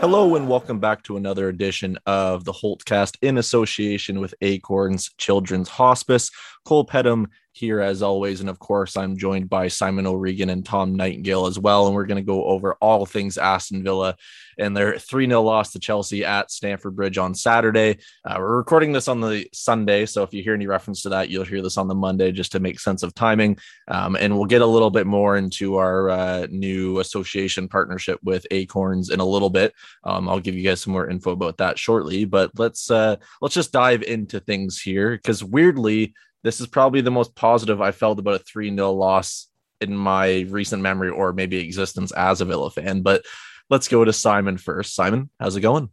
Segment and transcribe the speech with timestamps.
[0.00, 5.68] Hello and welcome back to another edition of the Holtcast in association with Acorns Children's
[5.68, 6.30] Hospice.
[6.64, 8.40] Cole Pedham here as always.
[8.40, 11.86] And of course, I'm joined by Simon O'Regan and Tom Nightingale as well.
[11.86, 14.14] And we're going to go over all things Aston Villa
[14.58, 17.98] and their 3 0 loss to Chelsea at Stamford Bridge on Saturday.
[18.24, 20.06] Uh, we're recording this on the Sunday.
[20.06, 22.52] So if you hear any reference to that, you'll hear this on the Monday just
[22.52, 23.58] to make sense of timing.
[23.88, 28.46] Um, and we'll get a little bit more into our uh, new association partnership with
[28.50, 29.72] Acorns in a little bit.
[30.04, 32.24] Um, I'll give you guys some more info about that shortly.
[32.24, 37.10] But let's uh, let's just dive into things here because weirdly, this is probably the
[37.10, 39.48] most positive I felt about a 3 0 loss
[39.80, 43.02] in my recent memory or maybe existence as a Villa fan.
[43.02, 43.24] But
[43.70, 44.94] let's go to Simon first.
[44.94, 45.90] Simon, how's it going?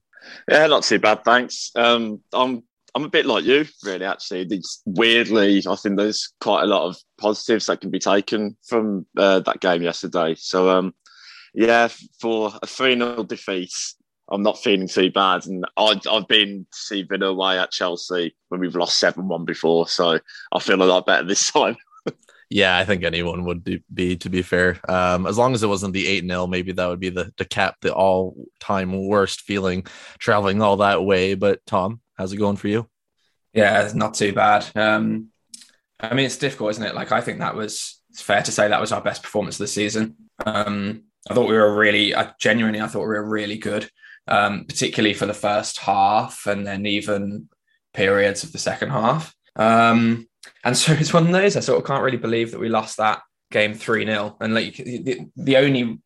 [0.50, 1.72] Yeah, not too bad, thanks.
[1.76, 2.64] Um, I'm
[2.96, 4.06] I'm a bit like you, really.
[4.06, 8.56] Actually, it's weirdly, I think there's quite a lot of positives that can be taken
[8.66, 10.36] from uh, that game yesterday.
[10.38, 10.96] So, um,
[11.54, 11.90] yeah,
[12.22, 13.74] for a three 0 defeat,
[14.30, 15.46] I'm not feeling too bad.
[15.46, 19.44] And I, I've been to see Villa away at Chelsea when we've lost 7 1
[19.44, 19.90] before.
[19.90, 20.18] So
[20.54, 21.76] I feel a lot better this time.
[22.50, 24.80] Yeah, I think anyone would be, to be fair.
[24.88, 27.46] Um, as long as it wasn't the 8 0, maybe that would be the, to
[27.46, 29.86] cap the all time worst feeling
[30.20, 31.36] traveling all that way.
[31.36, 32.90] But Tom, how's it going for you?
[33.54, 34.66] Yeah, it's not too bad.
[34.76, 35.30] Um,
[36.00, 36.96] I mean, it's difficult, isn't it?
[36.96, 39.60] Like, I think that was, it's fair to say that was our best performance of
[39.60, 40.16] the season.
[40.46, 43.90] Um, I thought we were really, I genuinely, I thought we were really good
[44.28, 47.50] um, particularly for the first half and then even
[47.94, 49.36] periods of the second half.
[49.56, 50.28] Um,
[50.64, 52.98] and so it's one of those, I sort of can't really believe that we lost
[52.98, 54.38] that game 3 0.
[54.40, 56.00] And like the, the, only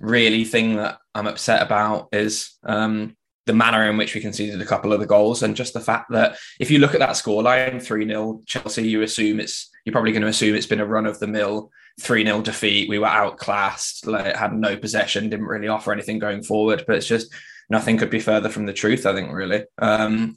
[0.00, 3.16] really thing that I'm upset about is um,
[3.46, 6.10] the manner in which we conceded a couple of the goals and just the fact
[6.10, 10.12] that if you look at that scoreline 3 0 Chelsea, you assume it's, you're probably
[10.12, 11.70] going to assume it's been a run of the mill
[12.00, 12.88] 3 0 defeat.
[12.88, 16.84] We were outclassed, like, had no possession, didn't really offer anything going forward.
[16.86, 17.32] But it's just
[17.70, 19.64] nothing could be further from the truth, I think, really.
[19.78, 20.34] Um,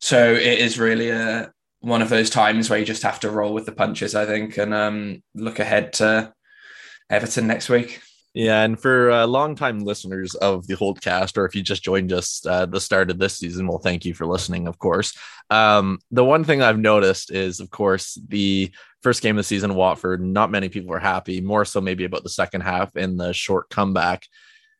[0.00, 3.54] so it is really a, one of those times where you just have to roll
[3.54, 6.32] with the punches, I think, and um, look ahead to
[7.08, 8.00] Everton next week.
[8.32, 12.46] Yeah, and for uh, longtime listeners of the Holtcast, or if you just joined us
[12.46, 15.18] uh, the start of this season, well, thank you for listening, of course.
[15.50, 19.74] Um, the one thing I've noticed is, of course, the first game of the season,
[19.74, 23.32] Watford, not many people were happy, more so maybe about the second half in the
[23.32, 24.24] short comeback.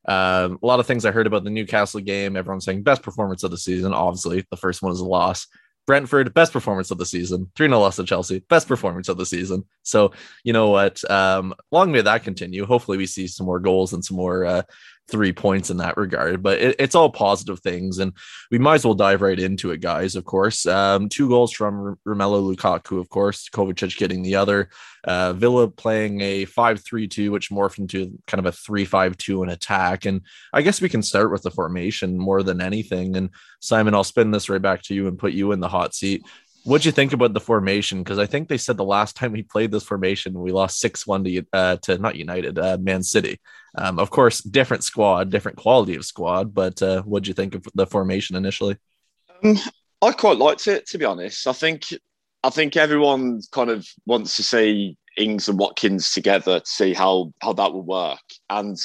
[0.07, 2.37] Um, a lot of things I heard about the Newcastle game.
[2.37, 3.93] Everyone's saying best performance of the season.
[3.93, 5.49] Obviously, the first one is a loss.
[5.91, 7.51] Brentford, best performance of the season.
[7.57, 9.65] 3 0 loss to Chelsea, best performance of the season.
[9.83, 10.13] So,
[10.45, 11.03] you know what?
[11.11, 12.65] Um, long may that continue.
[12.65, 14.63] Hopefully, we see some more goals and some more uh,
[15.09, 16.43] three points in that regard.
[16.43, 18.13] But it, it's all positive things, and
[18.51, 20.17] we might as well dive right into it, guys.
[20.17, 24.71] Of course, um, two goals from Romelu Lukaku, of course, Kovacic getting the other.
[25.03, 30.05] Uh, Villa playing a 5-3-2, which morphed into kind of a 3-5-2 in attack.
[30.05, 30.21] And
[30.53, 33.17] I guess we can start with the formation more than anything.
[33.17, 35.95] And Simon, I'll spin this right back to you and put you in the hot
[35.95, 36.23] seat.
[36.65, 38.03] What'd you think about the formation?
[38.03, 41.07] Because I think they said the last time we played this formation, we lost six
[41.07, 43.41] one to uh, to not United, uh, Man City.
[43.77, 46.53] Um, of course, different squad, different quality of squad.
[46.53, 48.77] But uh, what'd you think of the formation initially?
[49.43, 49.59] Um,
[50.03, 51.47] I quite liked it, to be honest.
[51.47, 51.85] I think
[52.43, 57.33] I think everyone kind of wants to see Ings and Watkins together to see how
[57.41, 58.21] how that will work.
[58.49, 58.79] And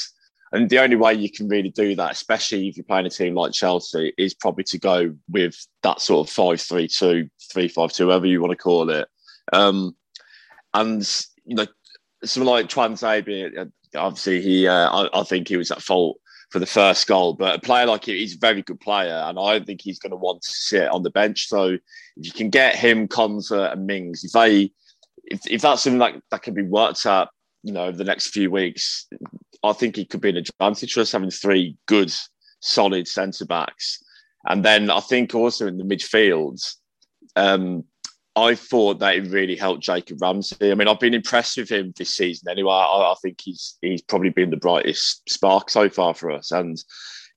[0.56, 3.36] and the only way you can really do that, especially if you're playing a team
[3.36, 7.92] like Chelsea, is probably to go with that sort of 5 3 2, 3 5
[7.92, 9.06] 2, whatever you want to call it.
[9.52, 9.98] Um,
[10.74, 11.06] and,
[11.44, 11.68] you know,
[12.24, 16.20] someone like Tuanzebe, obviously, he, uh, I, I, think he was at fault
[16.52, 19.24] for the first goal, but a player like him, he's a very good player.
[19.26, 21.50] And I don't think he's going to want to sit on the bench.
[21.50, 21.82] So if
[22.16, 24.72] you can get him, Konsa, and Mings, if they,
[25.26, 27.28] if, if that's something that, that can be worked at,
[27.62, 29.08] you know, over the next few weeks,
[29.66, 32.14] I think it could be an advantage for us having three good,
[32.60, 34.04] solid centre backs.
[34.48, 36.62] And then I think also in the midfield,
[37.36, 37.84] um,
[38.36, 40.72] I thought that it really helped Jacob Ramsey.
[40.72, 42.74] I mean, I've been impressed with him this season anyway.
[42.74, 46.52] I, I think he's he's probably been the brightest spark so far for us.
[46.52, 46.78] And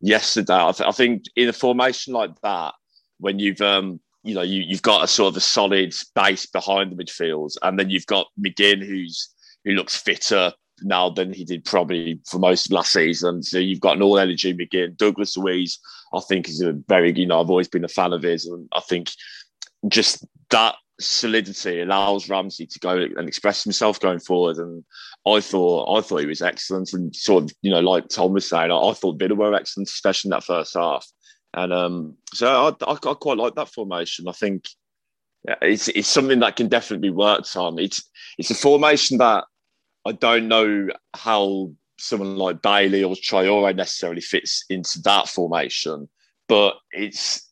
[0.01, 2.75] yesterday, I, th- I think in a formation like that,
[3.19, 6.91] when you've um, you know, you, you've got a sort of a solid base behind
[6.91, 9.31] the midfield, and then you've got McGinn, who's
[9.65, 10.53] who looks fitter
[10.83, 13.43] now than he did probably for most of last season.
[13.43, 14.97] So you've got an all energy McGinn.
[14.97, 15.79] Douglas Luiz,
[16.13, 18.47] I think, is a very, you know, I've always been a fan of his.
[18.47, 19.11] And I think
[19.89, 24.57] just that solidity allows Ramsey to go and express himself going forward.
[24.57, 24.85] And
[25.27, 26.93] I thought I thought he was excellent.
[26.93, 29.89] And sort of, you know, like Tom was saying, I, I thought Villa were excellent,
[29.89, 31.07] especially in that first half.
[31.55, 32.47] And um, so
[32.81, 34.29] I, I, I quite like that formation.
[34.29, 34.65] I think
[35.63, 37.79] it's it's something that can definitely be worked on.
[37.79, 38.03] It's
[38.39, 39.45] it's a formation that
[40.07, 46.09] I don't know how someone like Bailey or Traore necessarily fits into that formation,
[46.49, 47.49] but it's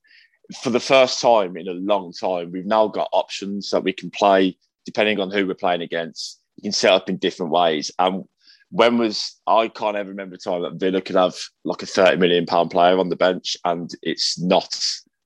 [0.63, 4.11] for the first time in a long time, we've now got options that we can
[4.11, 6.41] play depending on who we're playing against.
[6.57, 7.91] You can set up in different ways.
[7.99, 8.25] And
[8.71, 11.35] when was I can't ever remember a time that Villa could have
[11.65, 14.75] like a 30 million pound player on the bench and it's not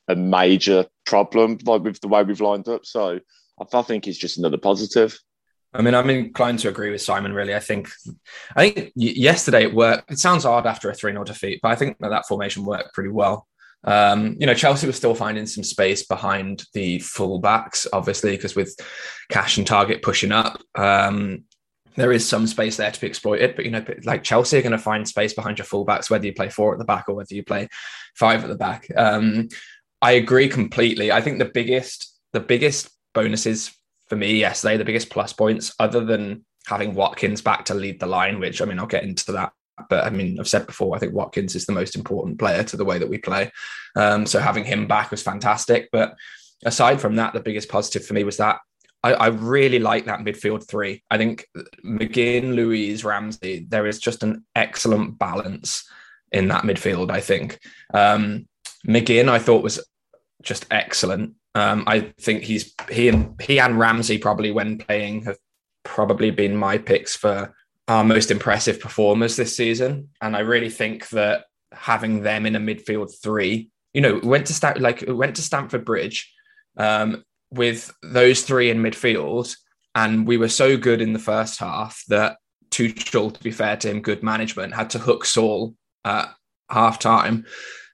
[0.09, 2.85] a major problem like with the way we've lined up.
[2.85, 3.21] So
[3.61, 5.19] I think it's just another positive.
[5.73, 7.33] I mean, I'm inclined to agree with Simon.
[7.33, 7.91] Really, I think,
[8.57, 10.11] I think yesterday it worked.
[10.11, 12.95] It sounds odd after a three 0 defeat, but I think that that formation worked
[12.95, 13.47] pretty well.
[13.85, 18.77] Um, you know, Chelsea was still finding some space behind the fullbacks, obviously, because with
[19.31, 21.45] Cash and Target pushing up, um,
[21.97, 23.57] there is some space there to be exploited.
[23.57, 26.35] But you know, like Chelsea are going to find space behind your fullbacks, whether you
[26.35, 27.69] play four at the back or whether you play
[28.17, 28.87] five at the back.
[28.97, 29.49] Um,
[30.03, 31.13] I agree completely.
[31.13, 33.77] I think the biggest the biggest bonuses
[34.11, 38.07] for me yesterday, the biggest plus points, other than having Watkins back to lead the
[38.07, 39.53] line, which I mean, I'll get into that.
[39.89, 42.77] But I mean, I've said before, I think Watkins is the most important player to
[42.77, 43.51] the way that we play.
[43.97, 45.89] Um, so having him back was fantastic.
[45.91, 46.15] But
[46.65, 48.59] aside from that, the biggest positive for me was that
[49.03, 51.03] I, I, really like that midfield three.
[51.11, 51.47] I think
[51.83, 55.89] McGinn, Luiz, Ramsey, there is just an excellent balance
[56.33, 57.59] in that midfield, I think.
[57.95, 58.47] Um,
[58.87, 59.81] McGinn, I thought was
[60.43, 61.35] just excellent.
[61.55, 65.38] Um, I think he's he and he and Ramsey probably when playing have
[65.85, 67.55] probably been my picks for
[67.88, 72.61] our most impressive performers this season, and I really think that having them in a
[72.61, 76.32] midfield three, you know, went to start like went to Stamford Bridge
[76.76, 79.56] um, with those three in midfield,
[79.97, 82.37] and we were so good in the first half that
[82.70, 85.75] Tuchel, to be fair to him, good management had to hook Saul
[86.05, 86.32] at
[86.70, 87.44] half time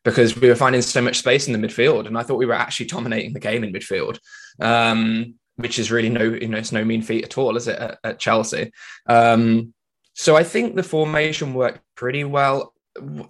[0.06, 2.52] because we were finding so much space in the midfield, and I thought we were
[2.54, 4.20] actually dominating the game in midfield,
[4.60, 7.76] um, which is really no, you know, it's no mean feat at all, is it,
[7.76, 8.70] at, at Chelsea?
[9.06, 9.74] Um,
[10.14, 12.72] so I think the formation worked pretty well.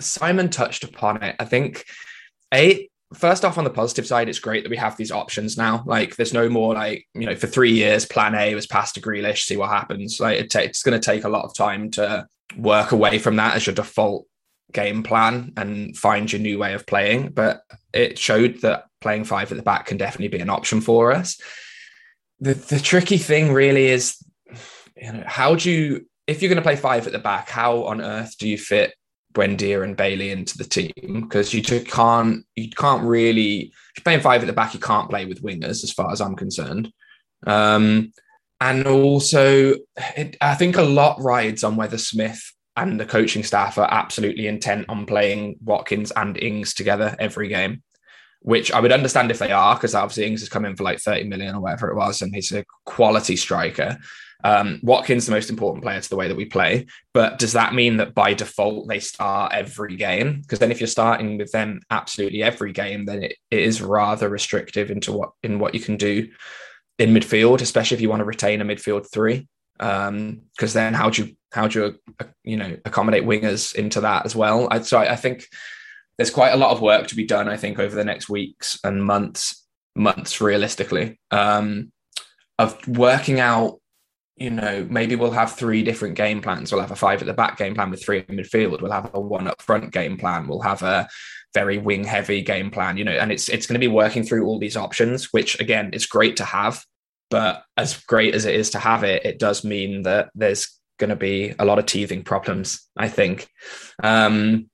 [0.01, 1.35] Simon touched upon it.
[1.39, 1.83] I think
[2.53, 5.83] a first off on the positive side, it's great that we have these options now.
[5.87, 9.01] Like, there's no more like you know, for three years, Plan A was pass to
[9.01, 10.21] Grealish, see what happens.
[10.21, 13.37] Like, it t- it's going to take a lot of time to work away from
[13.37, 14.27] that as your default
[14.73, 17.31] game plan and find your new way of playing.
[17.31, 21.13] But it showed that playing five at the back can definitely be an option for
[21.13, 21.41] us.
[22.41, 24.17] The the tricky thing really is,
[24.97, 27.85] you know, how do you if you're going to play five at the back, how
[27.85, 28.95] on earth do you fit
[29.33, 31.23] Buendia and Bailey into the team?
[31.23, 34.81] Because you just can't you can't really if you're playing five at the back, you
[34.81, 36.93] can't play with wingers as far as I'm concerned.
[37.47, 38.13] Um,
[38.61, 39.75] and also,
[40.17, 44.47] it, I think a lot rides on whether Smith and the coaching staff are absolutely
[44.47, 47.83] intent on playing Watkins and Ings together every game,
[48.41, 50.99] which I would understand if they are, because obviously Ings has come in for like
[50.99, 53.97] 30 million or whatever it was, and he's a quality striker.
[54.45, 57.75] Um, Watkins the most important player to the way that we play, but does that
[57.75, 60.43] mean that by default they start every game?
[60.43, 64.29] Because then if you're starting with them absolutely every game, then it, it is rather
[64.29, 66.29] restrictive into what in what you can do
[66.99, 71.11] in midfield, especially if you want to retain a midfield three because um, then how
[71.11, 74.69] do you how do you you know accommodate wingers into that as well?
[74.71, 75.47] I, so I, I, think
[76.19, 77.49] there's quite a lot of work to be done.
[77.49, 81.93] I think over the next weeks and months, months realistically, um,
[82.59, 83.81] of working out.
[84.39, 86.71] You know, maybe we'll have three different game plans.
[86.71, 88.83] We'll have a five at the back game plan with three in midfield.
[88.83, 90.47] We'll have a one up front game plan.
[90.47, 91.09] We'll have a
[91.55, 92.99] very wing heavy game plan.
[92.99, 95.89] You know, and it's it's going to be working through all these options, which again,
[95.95, 96.85] it's great to have
[97.31, 101.11] but as great as it is to have it, it does mean that there's going
[101.11, 103.49] to be a lot of teething problems, I think.
[104.03, 104.71] Um,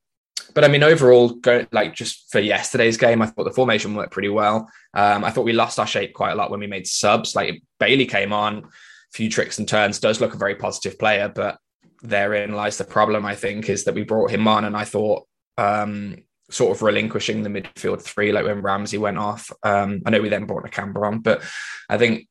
[0.55, 4.13] but I mean, overall, go, like just for yesterday's game, I thought the formation worked
[4.13, 4.71] pretty well.
[4.95, 7.35] Um, I thought we lost our shape quite a lot when we made subs.
[7.35, 8.69] Like Bailey came on,
[9.13, 11.59] few tricks and turns, does look a very positive player, but
[12.03, 13.25] therein lies the problem.
[13.25, 16.17] I think is that we brought him on, and I thought um,
[16.53, 19.51] sort of relinquishing the midfield three, like when Ramsey went off.
[19.63, 21.43] Um, I know we then brought Nakamba on, but
[21.89, 22.29] I think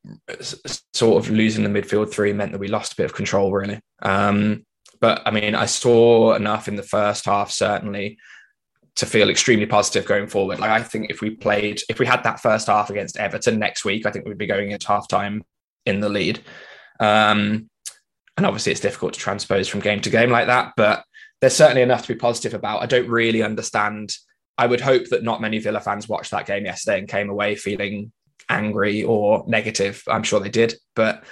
[0.94, 3.80] sort of losing the midfield three meant that we lost a bit of control, really.
[4.02, 4.66] Um,
[5.00, 8.18] but I mean, I saw enough in the first half, certainly,
[8.98, 10.60] to feel extremely positive going forward.
[10.60, 13.84] Like I think if we played, if we had that first half against Everton next
[13.84, 15.44] week, I think we'd be going into half time
[15.86, 16.40] in the lead.
[17.00, 17.70] Um,
[18.38, 21.04] and obviously, it's difficult to transpose from game to game like that, but
[21.42, 22.82] there's certainly enough to be positive about.
[22.82, 24.14] I don't really understand.
[24.58, 27.56] I would hope that not many Villa fans watched that game yesterday and came away
[27.56, 28.12] feeling
[28.48, 30.04] angry or negative.
[30.08, 31.24] I'm sure they did, but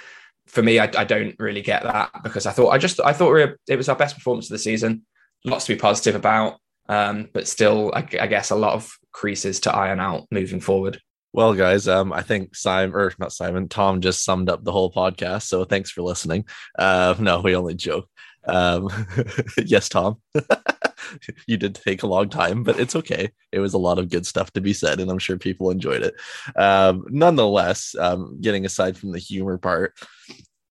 [0.46, 3.32] for me, I, I don't really get that because I thought I just I thought
[3.32, 5.06] we were, it was our best performance of the season.
[5.44, 9.60] Lots to be positive about, um, but still, I, I guess a lot of creases
[9.60, 11.00] to iron out moving forward.
[11.32, 14.90] Well, guys, um, I think Simon or not Simon, Tom just summed up the whole
[14.90, 15.42] podcast.
[15.42, 16.46] So thanks for listening.
[16.76, 18.08] Uh, no, we only joke.
[18.50, 18.88] Um,
[19.64, 20.20] yes, Tom,
[21.46, 23.30] you did take a long time, but it's okay.
[23.52, 26.02] It was a lot of good stuff to be said, and I'm sure people enjoyed
[26.02, 26.14] it.
[26.56, 29.94] Um, nonetheless, um, getting aside from the humor part,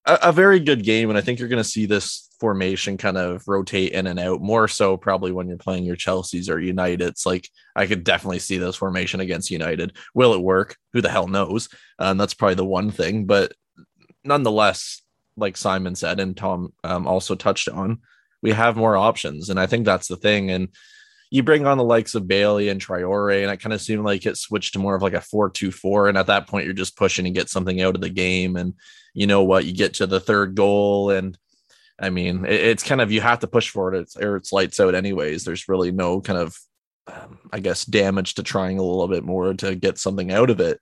[0.05, 3.17] a, a very good game, and I think you're going to see this formation kind
[3.17, 7.25] of rotate in and out more so probably when you're playing your Chelsea's or United's.
[7.25, 9.98] Like I could definitely see this formation against United.
[10.13, 10.77] Will it work?
[10.93, 11.69] Who the hell knows?
[12.00, 13.53] And um, that's probably the one thing, but
[14.24, 15.01] nonetheless,
[15.39, 18.00] like Simon said and Tom um, also touched on,
[18.41, 20.51] we have more options, and I think that's the thing.
[20.51, 20.69] And
[21.31, 24.25] you bring on the likes of Bailey and Traore, and it kind of seemed like
[24.25, 26.08] it switched to more of like a four-two-four.
[26.08, 28.55] And at that point, you're just pushing and get something out of the game.
[28.55, 28.74] And
[29.13, 29.65] you know what?
[29.65, 31.38] You get to the third goal, and
[32.00, 34.00] I mean, it, it's kind of you have to push for it.
[34.00, 35.43] It's or it's lights out, anyways.
[35.43, 36.58] There's really no kind of,
[37.08, 40.60] um, I guess, damage to trying a little bit more to get something out of
[40.60, 40.79] it.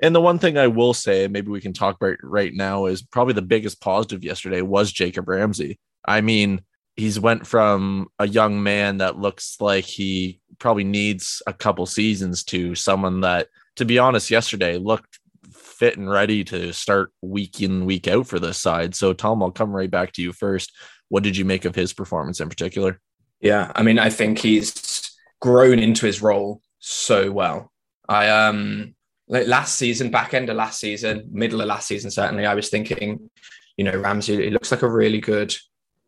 [0.00, 3.02] And the one thing I will say, maybe we can talk about right now, is
[3.02, 5.78] probably the biggest positive yesterday was Jacob Ramsey.
[6.06, 6.62] I mean,
[6.96, 12.44] he's went from a young man that looks like he probably needs a couple seasons
[12.44, 15.18] to someone that, to be honest, yesterday looked
[15.52, 18.94] fit and ready to start week in, week out for this side.
[18.94, 20.72] So, Tom, I'll come right back to you first.
[21.08, 23.00] What did you make of his performance in particular?
[23.40, 27.72] Yeah, I mean, I think he's grown into his role so well.
[28.08, 28.94] I um
[29.32, 32.68] like last season, back end of last season, middle of last season, certainly, I was
[32.68, 33.30] thinking,
[33.78, 35.56] you know, Ramsey, he looks like a really good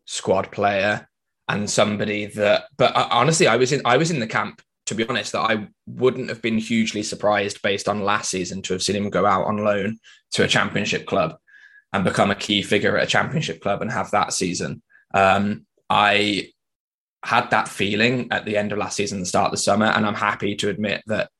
[0.05, 1.09] squad player
[1.49, 4.95] and somebody that, but I, honestly, I was in, I was in the camp, to
[4.95, 8.83] be honest, that I wouldn't have been hugely surprised based on last season to have
[8.83, 9.99] seen him go out on loan
[10.33, 11.39] to a championship club
[11.95, 14.83] and become a key figure at a championship club and have that season.
[15.15, 16.51] Um, I
[17.25, 20.05] had that feeling at the end of last season, the start of the summer, and
[20.05, 21.31] I'm happy to admit that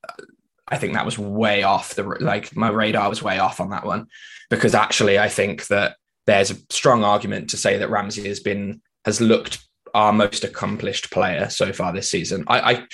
[0.67, 3.85] I think that was way off the like my radar was way off on that
[3.85, 4.07] one
[4.49, 5.95] because actually I think that
[6.25, 9.59] there's a strong argument to say that Ramsey has been has looked
[9.93, 12.43] our most accomplished player so far this season.
[12.47, 12.87] I, I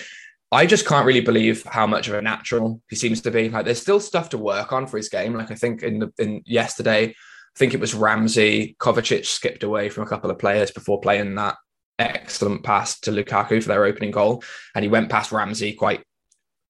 [0.53, 3.49] I just can't really believe how much of a natural he seems to be.
[3.49, 5.33] Like there's still stuff to work on for his game.
[5.33, 9.89] Like I think in the in yesterday, I think it was Ramsey, Kovacic skipped away
[9.89, 11.55] from a couple of players before playing that
[11.99, 14.43] excellent pass to Lukaku for their opening goal.
[14.75, 16.03] And he went past Ramsey quite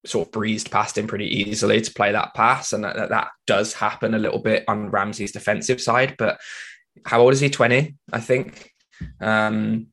[0.05, 2.73] sort of breezed past him pretty easily to play that pass.
[2.73, 6.15] And that, that does happen a little bit on Ramsey's defensive side.
[6.17, 6.39] But
[7.05, 7.49] how old is he?
[7.49, 8.71] 20, I think.
[9.19, 9.87] Um,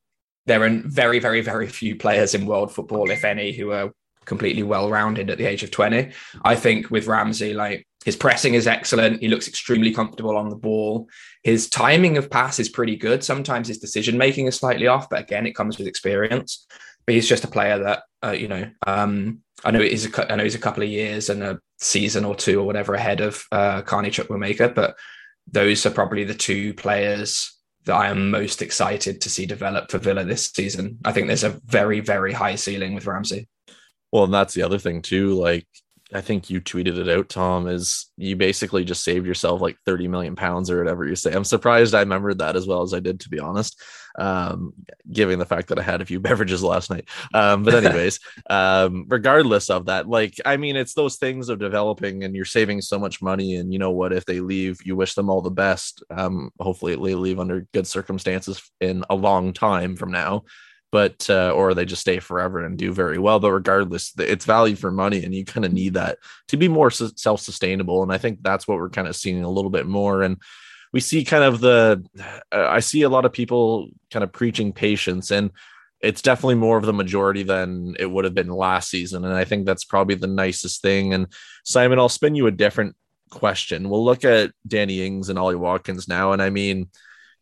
[0.46, 3.92] there are very, very, very few players in world football, if any, who are
[4.24, 6.10] completely well rounded at the age of 20.
[6.44, 9.20] I think with Ramsey, like his pressing is excellent.
[9.20, 11.08] He looks extremely comfortable on the ball.
[11.42, 13.24] His timing of pass is pretty good.
[13.24, 16.66] Sometimes his decision making is slightly off, but again, it comes with experience.
[17.06, 20.36] But he's just a player that, uh, you know, um, I know he's a, I
[20.36, 23.44] know he's a couple of years and a season or two or whatever ahead of
[23.50, 24.96] uh, Carney Chukwuemeka, but
[25.50, 29.98] those are probably the two players that I am most excited to see develop for
[29.98, 30.98] Villa this season.
[31.04, 33.48] I think there's a very very high ceiling with Ramsey.
[34.12, 35.34] Well, and that's the other thing too.
[35.34, 35.66] Like
[36.14, 40.08] I think you tweeted it out, Tom, is you basically just saved yourself like 30
[40.08, 41.32] million pounds or whatever you say.
[41.32, 43.78] I'm surprised I remembered that as well as I did, to be honest,
[44.18, 44.72] um,
[45.12, 47.06] given the fact that I had a few beverages last night.
[47.34, 52.24] Um, but, anyways, um, regardless of that, like, I mean, it's those things of developing
[52.24, 53.56] and you're saving so much money.
[53.56, 54.14] And you know what?
[54.14, 56.02] If they leave, you wish them all the best.
[56.08, 60.44] Um, hopefully, they leave under good circumstances in a long time from now
[60.90, 63.40] but uh, or they just stay forever and do very well.
[63.40, 66.18] But regardless it's value for money and you kind of need that
[66.48, 68.02] to be more self-sustainable.
[68.02, 70.22] And i think that's what we're kind of seeing a little bit more.
[70.22, 70.38] And
[70.92, 72.02] we see kind of the
[72.52, 75.50] uh, i see a lot of people kind of preaching patience and
[76.00, 79.24] it's definitely more of the majority than it would have been last season.
[79.24, 81.12] And i think that's probably the nicest thing.
[81.12, 81.26] And
[81.64, 82.96] simon i'll spin you a different
[83.30, 83.90] question.
[83.90, 86.32] We'll look at danny ings and ollie watkins now.
[86.32, 86.88] And i mean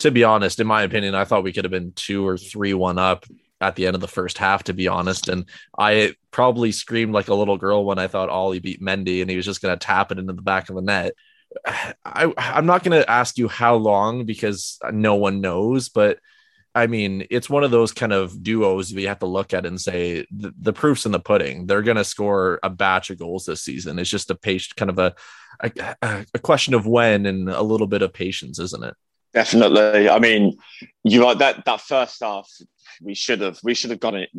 [0.01, 2.75] to be honest, in my opinion, I thought we could have been two or three
[2.75, 3.25] one up
[3.61, 5.29] at the end of the first half, to be honest.
[5.29, 5.47] And
[5.79, 9.37] I probably screamed like a little girl when I thought Ollie beat Mendy and he
[9.37, 11.15] was just going to tap it into the back of the net.
[12.05, 16.19] I, I'm not going to ask you how long because no one knows, but
[16.75, 19.81] I mean, it's one of those kind of duos we have to look at and
[19.81, 21.67] say the, the proof's in the pudding.
[21.67, 23.99] They're going to score a batch of goals this season.
[23.99, 25.15] It's just a patient, kind of a,
[26.03, 28.95] a, a question of when and a little bit of patience, isn't it?
[29.37, 30.09] Definitely.
[30.09, 30.57] I mean,
[31.05, 32.51] you like that that first half.
[33.03, 34.31] We should have we should have got it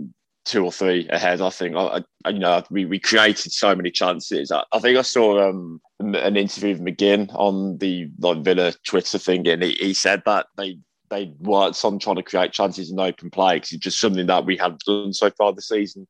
[0.44, 1.40] two or three ahead.
[1.40, 1.76] I think.
[1.76, 4.52] I, I, you know, we, we created so many chances.
[4.52, 9.20] I, I think I saw um, an interview with McGinn on the like Villa Twitter
[9.20, 10.80] thing, and he, he said that they
[11.12, 14.46] they worked on trying to create chances in open play because it's just something that
[14.46, 16.08] we have done so far this season.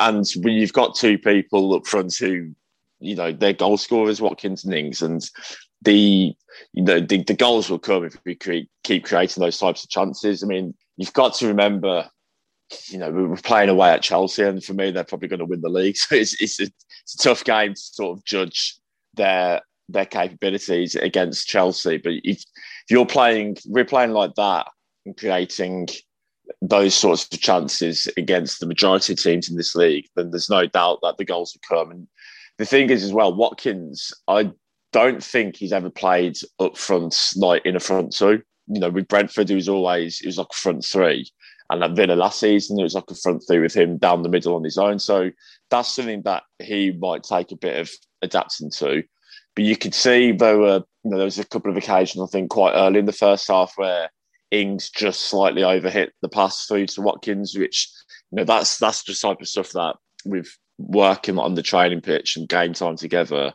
[0.00, 2.56] And when you've got two people up front who,
[3.00, 5.28] you know, they're goal scorers, Watkins and Ings, and
[5.82, 6.34] the
[6.72, 9.90] you know the, the goals will come if we create, keep creating those types of
[9.90, 10.42] chances.
[10.42, 12.08] I mean, you've got to remember
[12.88, 15.44] you know, we were playing away at Chelsea, and for me, they're probably going to
[15.44, 15.96] win the league.
[16.08, 18.78] So it's, it's, a, it's a tough game to sort of judge
[19.14, 21.98] their their capabilities against Chelsea.
[21.98, 24.66] But if, if you're playing, we're playing like that
[25.04, 25.88] and creating
[26.60, 30.66] those sorts of chances against the majority of teams in this league, then there's no
[30.66, 31.92] doubt that the goals will come.
[31.92, 32.08] And
[32.58, 34.52] the thing is, as well, Watkins, I
[34.92, 38.42] don't think he's ever played up front, like in a front two.
[38.68, 41.30] You know, with Brentford, he was always, he was like a front three.
[41.70, 44.28] And at Villa last season, it was like a front three with him down the
[44.28, 44.98] middle on his own.
[44.98, 45.30] So
[45.70, 47.90] that's something that he might take a bit of
[48.22, 49.02] adapting to.
[49.54, 52.26] But you could see there were, you know, there was a couple of occasions, I
[52.30, 54.10] think, quite early in the first half where
[54.50, 57.90] Ings just slightly overhit the pass through to Watkins, which,
[58.30, 62.36] you know, that's that's the type of stuff that with working on the training pitch
[62.36, 63.52] and game time together,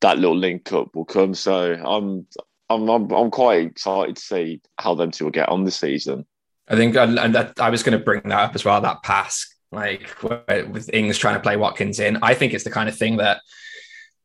[0.00, 1.34] that little link up will come.
[1.34, 2.26] So I'm
[2.68, 6.26] I'm I'm, I'm quite excited to see how them two will get on the season.
[6.68, 8.80] I think, and that, I was going to bring that up as well.
[8.80, 12.88] That pass, like with Ings trying to play Watkins in, I think it's the kind
[12.88, 13.40] of thing that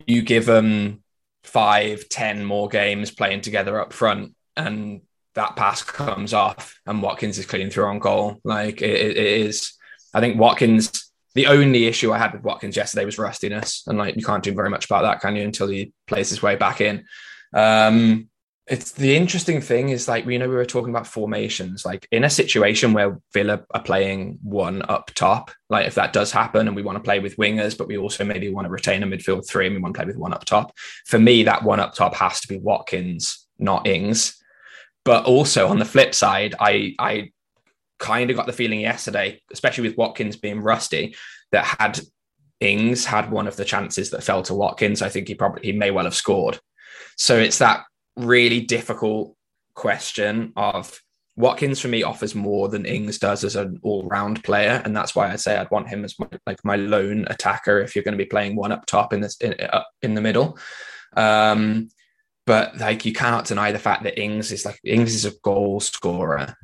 [0.06, 1.04] you give them
[1.44, 5.02] five, ten more games playing together up front, and
[5.34, 8.40] that pass comes off, and Watkins is cleaning through on goal.
[8.44, 9.74] Like it, it is.
[10.14, 11.07] I think Watkins.
[11.38, 14.56] The only issue I had with Watkins yesterday was rustiness, and like you can't do
[14.56, 15.44] very much about that, can you?
[15.44, 17.06] Until he plays his way back in.
[17.54, 18.30] Um,
[18.66, 22.24] it's the interesting thing is like you know we were talking about formations like in
[22.24, 26.76] a situation where Villa are playing one up top like if that does happen and
[26.76, 29.48] we want to play with wingers but we also maybe want to retain a midfield
[29.48, 31.94] three and we want to play with one up top for me that one up
[31.94, 34.36] top has to be Watkins not Ings
[35.06, 37.32] but also on the flip side I I
[38.00, 41.16] kind of got the feeling yesterday especially with Watkins being rusty
[41.52, 42.00] that had
[42.60, 45.72] Ings had one of the chances that fell to Watkins I think he probably he
[45.72, 46.60] may well have scored.
[47.16, 47.84] So it's that
[48.16, 49.36] really difficult
[49.76, 51.02] question of
[51.38, 55.32] Watkins for me offers more than Ings does as an all-round player, and that's why
[55.32, 58.24] I say I'd want him as my, like my lone attacker if you're going to
[58.24, 60.58] be playing one up top in this in, uh, in the middle.
[61.16, 61.90] Um,
[62.48, 65.80] but like you cannot deny the fact that Ings is like Ings is a goal
[65.80, 66.56] scorer,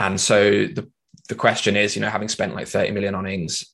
[0.00, 0.90] and so the
[1.28, 3.64] the question is, you know, having spent like 30 million on Ings,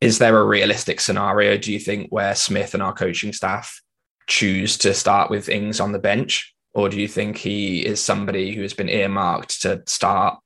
[0.00, 1.56] is there a realistic scenario?
[1.56, 3.80] Do you think where Smith and our coaching staff
[4.26, 6.52] choose to start with Ings on the bench?
[6.72, 10.40] Or do you think he is somebody who has been earmarked to start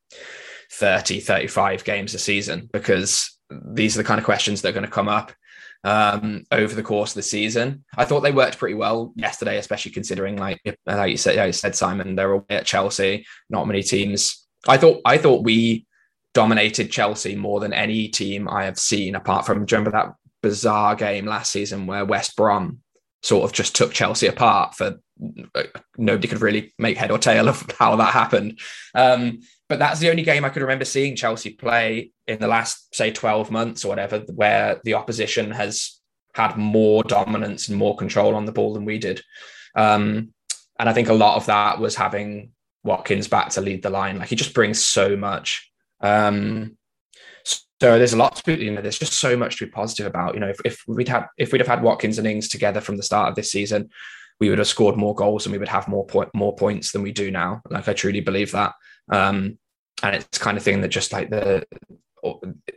[0.73, 2.69] 30, 35 games a season?
[2.71, 5.33] Because these are the kind of questions that are going to come up
[5.85, 7.85] um, over the course of the season.
[7.97, 11.53] I thought they worked pretty well yesterday, especially considering, like, like you said, like you
[11.55, 13.25] said, Simon, they're away at Chelsea.
[13.49, 14.48] Not many teams.
[14.69, 15.87] I thought I thought we
[16.35, 21.27] dominated Chelsea more than any team I have seen, apart from remember that bizarre game
[21.27, 22.81] last season where West Brom
[23.23, 25.01] sort of just took Chelsea apart for
[25.97, 28.61] nobody could really make head or tail of how that happened.
[28.95, 32.95] Um, but that's the only game I could remember seeing Chelsea play in the last,
[32.95, 35.99] say, 12 months or whatever, where the opposition has
[36.35, 39.23] had more dominance and more control on the ball than we did.
[39.75, 40.33] Um,
[40.79, 42.53] and I think a lot of that was having
[42.85, 44.19] Watkins back to lead the line.
[44.19, 45.71] Like he just brings so much.
[46.01, 46.77] Um,
[47.45, 50.07] so there's a lot to be, you know, there's just so much to be positive
[50.07, 50.35] about.
[50.35, 52.97] You know, if, if we'd had if we'd have had Watkins and Ings together from
[52.97, 53.91] the start of this season,
[54.41, 57.03] we would have scored more goals and we would have more point more points than
[57.03, 57.63] we do now.
[57.71, 58.73] Like I truly believe that.
[59.11, 59.59] Um,
[60.03, 61.67] and it's kind of thing that just like the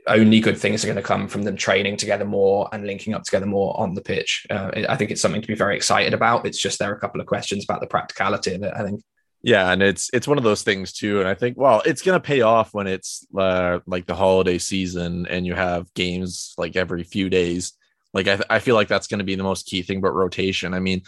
[0.07, 3.23] only good things are going to come from them training together more and linking up
[3.23, 4.45] together more on the pitch.
[4.49, 6.45] Uh, I think it's something to be very excited about.
[6.45, 8.73] It's just there are a couple of questions about the practicality of it.
[8.75, 9.01] I think.
[9.43, 12.19] Yeah, and it's it's one of those things too, and I think well, it's gonna
[12.19, 17.03] pay off when it's uh, like the holiday season and you have games like every
[17.03, 17.73] few days.
[18.13, 20.73] Like I, I feel like that's going to be the most key thing about rotation.
[20.73, 21.01] I mean,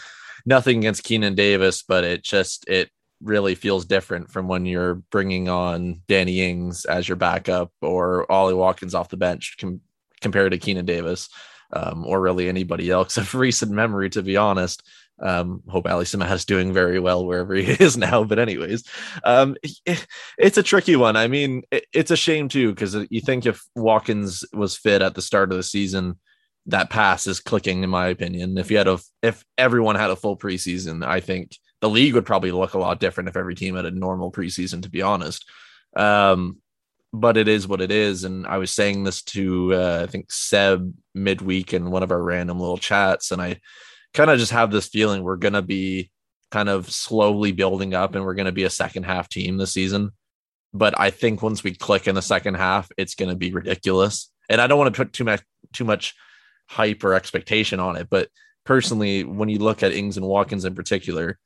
[0.46, 2.89] nothing against Keinan Davis, but it just it
[3.22, 8.54] really feels different from when you're bringing on Danny Ings as your backup or Ollie
[8.54, 9.82] Watkins off the bench com-
[10.22, 11.30] compared to Keinan Davis
[11.72, 14.84] um, or really anybody else of recent memory, to be honest.
[15.21, 18.23] Um, hope Ali Samatta is doing very well wherever he is now.
[18.23, 18.84] But anyways,
[19.23, 20.06] um, it,
[20.38, 21.15] it's a tricky one.
[21.15, 25.15] I mean, it, it's a shame too because you think if Watkins was fit at
[25.15, 26.19] the start of the season,
[26.67, 27.84] that pass is clicking.
[27.84, 31.58] In my opinion, if you had a if everyone had a full preseason, I think
[31.82, 34.82] the league would probably look a lot different if every team had a normal preseason.
[34.84, 35.45] To be honest,
[35.95, 36.58] um,
[37.12, 38.23] but it is what it is.
[38.23, 42.21] And I was saying this to uh, I think Seb midweek in one of our
[42.21, 43.60] random little chats, and I
[44.13, 46.12] kind of just have this feeling we're gonna be
[46.52, 50.12] kind of slowly building up, and we're gonna be a second half team this season.
[50.73, 54.32] But I think once we click in the second half, it's gonna be ridiculous.
[54.49, 55.41] And I don't want to put too much
[55.73, 56.13] too much
[56.67, 58.30] hype or expectation on it, but
[58.65, 61.39] personally, when you look at Ings and Watkins in particular,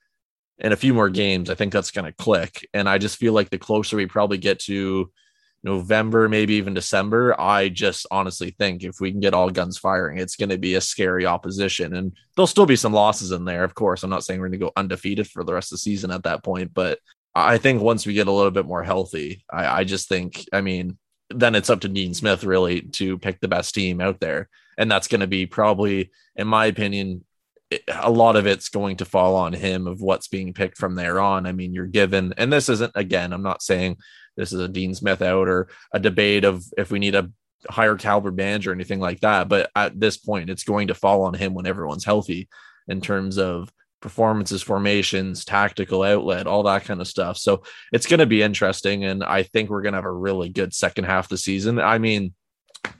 [0.60, 2.68] in a few more games, I think that's going to click.
[2.74, 5.12] And I just feel like the closer we probably get to
[5.64, 10.18] November, maybe even December, I just honestly think if we can get all guns firing,
[10.18, 11.96] it's going to be a scary opposition.
[11.96, 14.04] And there'll still be some losses in there, of course.
[14.04, 16.24] I'm not saying we're going to go undefeated for the rest of the season at
[16.24, 17.00] that point, but
[17.36, 20.62] I think once we get a little bit more healthy, I, I just think, I
[20.62, 20.98] mean,
[21.30, 24.50] then it's up to Dean Smith really to pick the best team out there.
[24.78, 27.26] And that's going to be probably, in my opinion,
[27.92, 31.20] a lot of it's going to fall on him of what's being picked from there
[31.20, 31.46] on.
[31.46, 33.98] I mean, you're given, and this isn't, again, I'm not saying
[34.38, 37.30] this is a Dean Smith out or a debate of if we need a
[37.70, 39.50] higher caliber manager or anything like that.
[39.50, 42.48] But at this point, it's going to fall on him when everyone's healthy
[42.88, 47.38] in terms of performances, formations, tactical outlet, all that kind of stuff.
[47.38, 49.04] So it's going to be interesting.
[49.04, 51.80] And I think we're going to have a really good second half of the season.
[51.80, 52.34] I mean,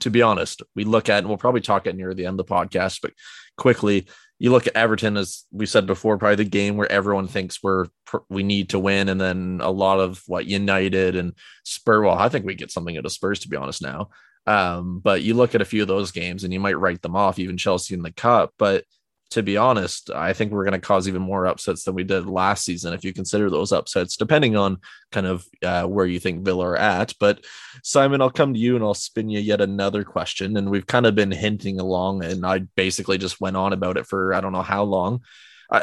[0.00, 2.46] to be honest, we look at, and we'll probably talk at near the end of
[2.46, 3.12] the podcast, but
[3.56, 7.62] quickly, you look at Everton as we said before, probably the game where everyone thinks
[7.62, 7.86] we're
[8.28, 11.32] we need to win, and then a lot of what United and
[11.64, 12.02] Spur.
[12.02, 14.10] Well, I think we get something out of Spurs to be honest now.
[14.46, 17.14] Um, but you look at a few of those games and you might write them
[17.14, 18.54] off, even Chelsea in the cup.
[18.58, 18.84] But
[19.30, 22.26] to be honest, I think we're going to cause even more upsets than we did
[22.26, 24.78] last season if you consider those upsets, depending on
[25.12, 27.12] kind of uh, where you think Villa are at.
[27.20, 27.44] But
[27.82, 30.56] Simon, I'll come to you and I'll spin you yet another question.
[30.56, 34.06] And we've kind of been hinting along, and I basically just went on about it
[34.06, 35.20] for I don't know how long.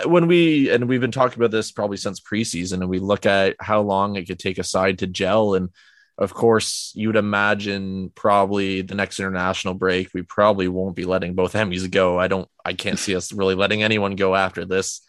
[0.05, 3.55] When we and we've been talking about this probably since preseason, and we look at
[3.59, 5.69] how long it could take a side to gel and
[6.17, 11.53] of course, you'd imagine probably the next international break, we probably won't be letting both
[11.53, 12.17] Emis go.
[12.19, 15.01] I don't, I can't see us really letting anyone go after this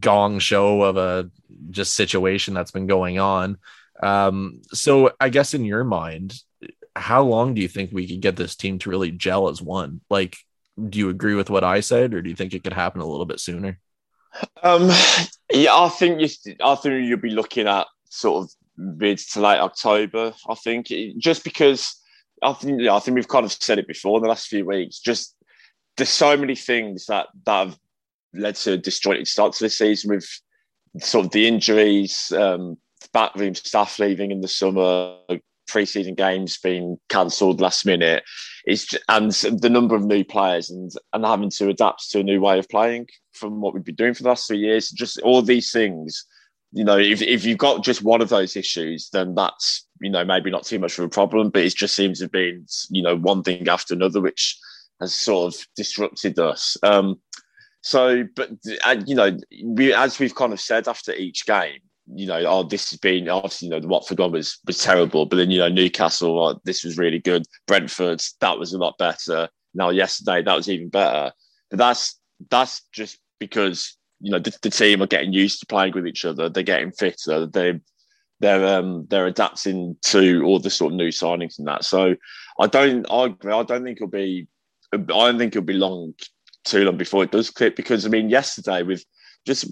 [0.00, 1.30] gong show of a
[1.70, 3.58] just situation that's been going on.
[4.02, 6.34] Um, so I guess in your mind,
[6.94, 10.00] how long do you think we could get this team to really gel as one?
[10.10, 10.36] Like,
[10.88, 13.06] do you agree with what I said, or do you think it could happen a
[13.06, 13.78] little bit sooner?
[14.62, 14.90] Um,
[15.52, 19.58] yeah, I think you, I think you'll be looking at sort of mid to late
[19.58, 20.34] October.
[20.48, 22.00] I think just because
[22.42, 24.98] I think I think we've kind of said it before in the last few weeks.
[24.98, 25.34] Just
[25.96, 27.78] there's so many things that that have
[28.34, 30.28] led to a disjointed start to this season with
[30.98, 32.76] sort of the injuries, um,
[33.12, 35.16] backroom staff leaving in the summer,
[35.66, 38.22] pre-season games being cancelled last minute.
[38.64, 42.40] It's and the number of new players and and having to adapt to a new
[42.40, 44.90] way of playing from what we've been doing for the last three years.
[44.90, 46.26] Just all these things
[46.76, 50.26] you know, if, if you've got just one of those issues, then that's, you know,
[50.26, 53.00] maybe not too much of a problem, but it just seems to have been, you
[53.00, 54.58] know, one thing after another, which
[55.00, 56.76] has sort of disrupted us.
[56.82, 57.18] Um,
[57.80, 58.50] so, but,
[59.06, 61.78] you know, we, as we've kind of said after each game,
[62.14, 65.24] you know, oh, this has been obviously, you know, the Watford one was, was terrible,
[65.24, 67.46] but then, you know, Newcastle, oh, this was really good.
[67.66, 69.48] Brentford, that was a lot better.
[69.72, 71.32] Now, yesterday, that was even better.
[71.70, 75.92] But that's, that's just because you know the, the, team are getting used to playing
[75.94, 76.48] with each other.
[76.48, 77.46] They're getting fitter.
[77.46, 77.80] They
[78.40, 81.84] they're um they're adapting to all the sort of new signings and that.
[81.84, 82.16] So
[82.60, 83.34] I don't I.
[83.44, 84.46] I don't think it'll be
[84.92, 86.14] I don't think it'll be long
[86.64, 89.04] too long before it does clip because I mean yesterday with
[89.46, 89.70] just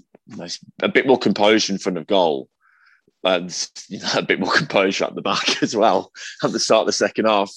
[0.81, 2.49] a bit more composure in front of goal
[3.25, 6.11] and you know, a bit more composure at the back as well
[6.43, 7.51] at the start of the second half.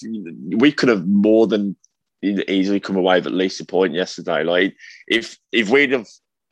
[0.57, 1.75] We could have more than
[2.21, 4.43] easily come away with at least a point yesterday.
[4.43, 4.75] Like
[5.07, 6.07] if if we'd have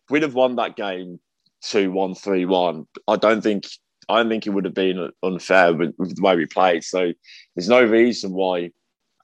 [0.10, 1.20] we'd have won that game
[1.64, 3.66] 2 1 3 1, I don't think
[4.10, 6.84] I don't think it would have been unfair with, with, the way we played.
[6.84, 7.12] So
[7.56, 8.72] there's no reason why,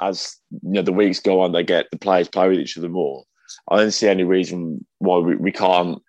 [0.02, 2.90] as you know, the weeks go on, they get the players play with each other
[2.90, 3.24] more.
[3.70, 6.02] I don't see any reason why we, we can't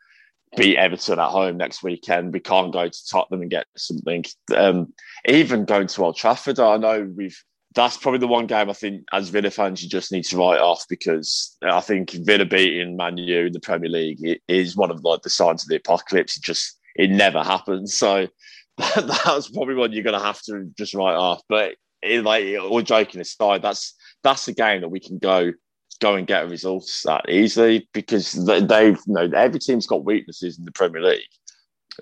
[0.57, 2.33] beat Everton at home next weekend.
[2.33, 4.25] We can't go to Tottenham and get something.
[4.57, 4.93] Um,
[5.27, 7.41] even going to Old Trafford, I know we've
[7.75, 10.61] that's probably the one game I think as Villa fans you just need to write
[10.61, 15.03] off because I think Villa beating Man U in the Premier League is one of
[15.05, 16.37] like the signs of the apocalypse.
[16.37, 17.95] It just it never happens.
[17.95, 18.29] So
[18.79, 21.43] that, that's probably one you're to have to just write off.
[21.49, 25.53] But it, like all joking aside, that's that's a game that we can go
[26.01, 30.65] go and get results that easily because they've you know every team's got weaknesses in
[30.65, 31.23] the Premier League.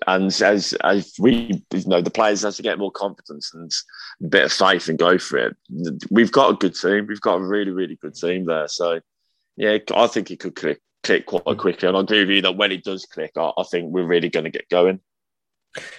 [0.06, 3.70] And as as we you know the players has to get more confidence and
[4.22, 5.56] a bit of faith and go for it.
[6.10, 7.06] We've got a good team.
[7.06, 8.68] We've got a really really good team there.
[8.68, 9.00] So
[9.56, 11.88] yeah, I think it could click click quite quickly.
[11.88, 14.28] And I agree with you that when it does click, I, I think we're really
[14.28, 15.00] going to get going.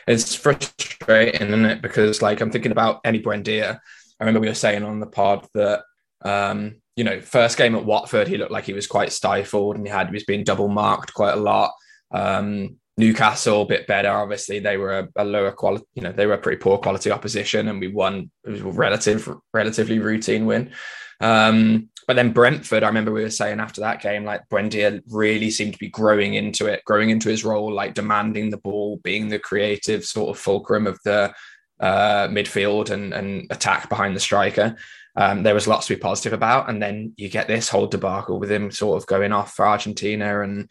[0.08, 1.82] It's frustrating, isn't it?
[1.82, 3.76] Because like I'm thinking about Emi Buendia.
[3.76, 5.84] I remember we were saying on the pod that
[6.24, 9.86] um, you know, first game at Watford, he looked like he was quite stifled and
[9.86, 11.72] he had he was being double marked quite a lot.
[12.12, 14.10] Um, Newcastle a bit better.
[14.10, 15.86] Obviously, they were a, a, lower quality.
[15.96, 18.30] You know, they were a pretty poor quality opposition, and we won.
[18.46, 20.72] It was a relative, relatively routine win.
[21.20, 25.50] Um, but then Brentford, I remember we were saying after that game, like Buendia really
[25.50, 29.30] seemed to be growing into it, growing into his role, like demanding the ball, being
[29.30, 31.34] the creative sort of fulcrum of the
[31.80, 34.76] uh, midfield and, and attack behind the striker.
[35.16, 36.70] Um, there was lots to be positive about.
[36.70, 40.42] And then you get this whole debacle with him sort of going off for Argentina
[40.42, 40.70] and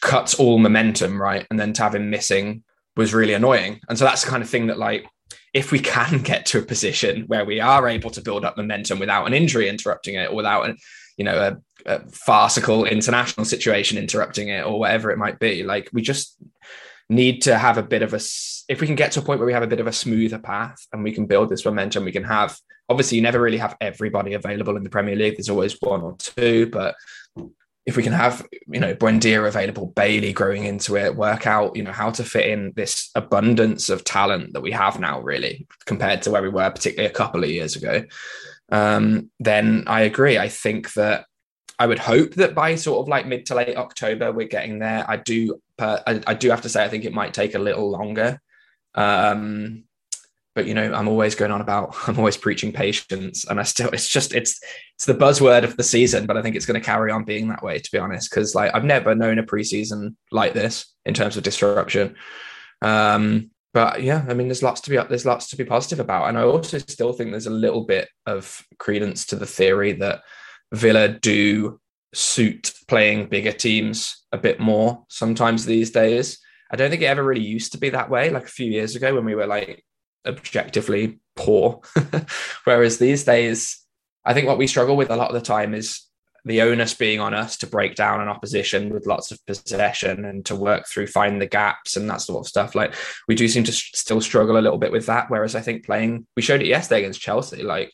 [0.00, 1.46] cuts all momentum, right?
[1.50, 2.62] And then to have him missing
[2.96, 3.80] was really annoying.
[3.88, 5.06] And so that's the kind of thing that, like,
[5.52, 8.98] if we can get to a position where we are able to build up momentum
[8.98, 10.74] without an injury interrupting it, or without
[11.16, 15.90] you know, a, a farcical international situation interrupting it, or whatever it might be, like
[15.92, 16.36] we just
[17.10, 18.20] need to have a bit of a
[18.68, 20.38] if we can get to a point where we have a bit of a smoother
[20.38, 22.56] path and we can build this momentum we can have
[22.88, 26.16] obviously you never really have everybody available in the premier league there's always one or
[26.18, 26.94] two but
[27.86, 31.82] if we can have you know Buendia available Bailey growing into it work out you
[31.82, 36.22] know how to fit in this abundance of talent that we have now really compared
[36.22, 38.04] to where we were particularly a couple of years ago
[38.70, 41.24] um, then I agree I think that
[41.80, 45.02] I would hope that by sort of like mid to late October we're getting there.
[45.08, 47.90] I do, I, I do have to say I think it might take a little
[47.90, 48.38] longer.
[48.94, 49.84] Um,
[50.54, 53.90] but you know, I'm always going on about I'm always preaching patience, and I still
[53.90, 54.60] it's just it's
[54.94, 56.26] it's the buzzword of the season.
[56.26, 58.54] But I think it's going to carry on being that way, to be honest, because
[58.54, 62.16] like I've never known a preseason like this in terms of disruption.
[62.82, 66.28] Um, but yeah, I mean, there's lots to be there's lots to be positive about,
[66.28, 70.22] and I also still think there's a little bit of credence to the theory that
[70.72, 71.80] Villa do
[72.12, 76.38] suit playing bigger teams a bit more sometimes these days.
[76.72, 78.96] I don't think it ever really used to be that way, like a few years
[78.96, 79.84] ago when we were like
[80.26, 81.80] objectively poor.
[82.64, 83.84] Whereas these days,
[84.24, 86.02] I think what we struggle with a lot of the time is
[86.44, 90.44] the onus being on us to break down an opposition with lots of possession and
[90.46, 92.94] to work through find the gaps and that sort of stuff like
[93.28, 96.26] we do seem to still struggle a little bit with that whereas i think playing
[96.36, 97.92] we showed it yesterday against chelsea like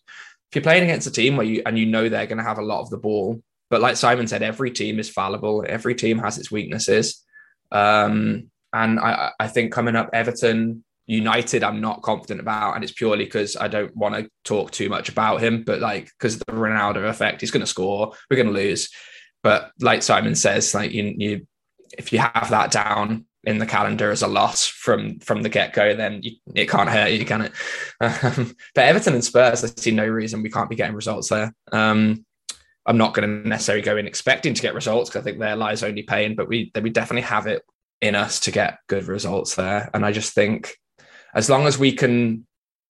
[0.51, 2.59] if you're playing against a team where you and you know they're going to have
[2.59, 5.65] a lot of the ball, but like Simon said, every team is fallible.
[5.69, 7.25] Every team has its weaknesses.
[7.73, 12.93] Um, and I, I think coming up, Everton, United, I'm not confident about, and it's
[12.93, 15.63] purely because I don't want to talk too much about him.
[15.63, 18.91] But like, because the Ronaldo effect, he's going to score, we're going to lose.
[19.43, 21.47] But like Simon says, like you, you,
[21.97, 25.73] if you have that down, in the calendar as a loss from from the get
[25.73, 27.53] go, then you, it can't hurt you, can it?
[28.01, 31.55] Um, but Everton and Spurs, I see no reason we can't be getting results there.
[31.73, 32.27] Um,
[32.85, 35.57] I'm not going to necessarily go in expecting to get results because I think there
[35.57, 37.63] lies only pain, but we we definitely have it
[38.01, 39.91] in us to get good results there.
[39.95, 40.77] And I just think
[41.37, 42.47] as long as we can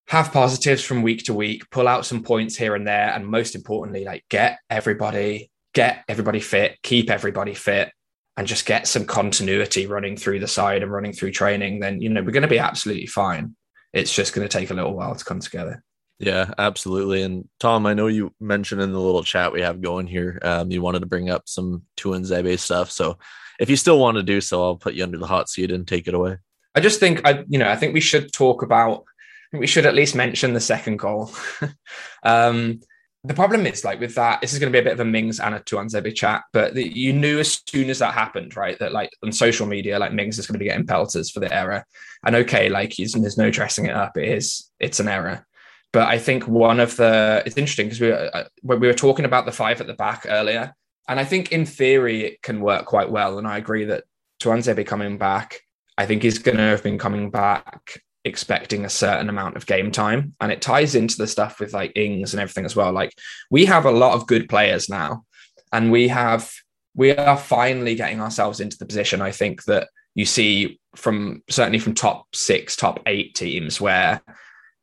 [0.09, 3.55] have positives from week to week, pull out some points here and there, and most
[3.55, 7.93] importantly, like get everybody get everybody fit, keep everybody fit,
[8.39, 12.09] and just get some continuity running through the side and running through training, then you
[12.09, 13.55] know we're going to be absolutely fine.
[13.93, 15.83] It's just going to take a little while to come together.
[16.19, 17.23] Yeah, absolutely.
[17.23, 20.71] And Tom, I know you mentioned in the little chat we have going here, um,
[20.71, 22.91] you wanted to bring up some Tuanzebe stuff.
[22.91, 23.19] So
[23.61, 25.87] if you still want to do so, I'll put you under the hot seat and
[25.87, 26.39] take it away.
[26.77, 29.05] I just think I, you know, I think we should talk about.
[29.53, 31.31] we should at least mention the second goal.
[32.23, 32.81] um,
[33.25, 35.05] the problem is like with that, this is going to be a bit of a
[35.05, 38.79] Mings and a Tuanzebe chat, but the, you knew as soon as that happened, right?
[38.79, 41.53] That like on social media, like Mings is going to be getting pelters for the
[41.53, 41.85] error.
[42.25, 44.17] And okay, like there's no dressing it up.
[44.17, 45.45] It is, it's an error.
[45.93, 48.95] But I think one of the, it's interesting because we were, uh, when we were
[48.95, 50.75] talking about the five at the back earlier,
[51.09, 53.39] and I think in theory it can work quite well.
[53.39, 54.05] And I agree that
[54.41, 55.61] Tuanzebe coming back,
[55.99, 59.91] I think he's going to have been coming back expecting a certain amount of game
[59.91, 60.35] time.
[60.41, 62.93] And it ties into the stuff with like Ings and everything as well.
[62.93, 63.13] Like
[63.51, 65.25] we have a lot of good players now,
[65.73, 66.51] and we have
[66.95, 71.79] we are finally getting ourselves into the position I think that you see from certainly
[71.79, 74.23] from top six, top eight teams where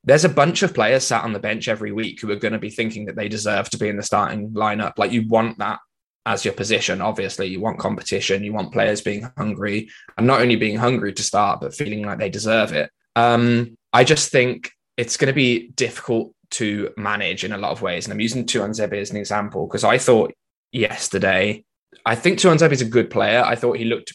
[0.04, 2.60] there's a bunch of players sat on the bench every week who are going to
[2.60, 4.93] be thinking that they deserve to be in the starting lineup.
[4.97, 5.80] Like you want that
[6.25, 7.01] as your position.
[7.01, 11.23] Obviously, you want competition, you want players being hungry and not only being hungry to
[11.23, 12.89] start, but feeling like they deserve it.
[13.15, 17.81] Um, I just think it's going to be difficult to manage in a lot of
[17.81, 18.05] ways.
[18.05, 20.33] And I'm using Tuanzebe as an example because I thought
[20.71, 21.65] yesterday.
[22.05, 23.43] I think Tuanzebe is a good player.
[23.43, 24.13] I thought he looked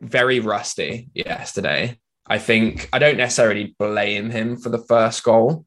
[0.00, 1.98] very rusty yesterday.
[2.26, 5.64] I think I don't necessarily blame him for the first goal.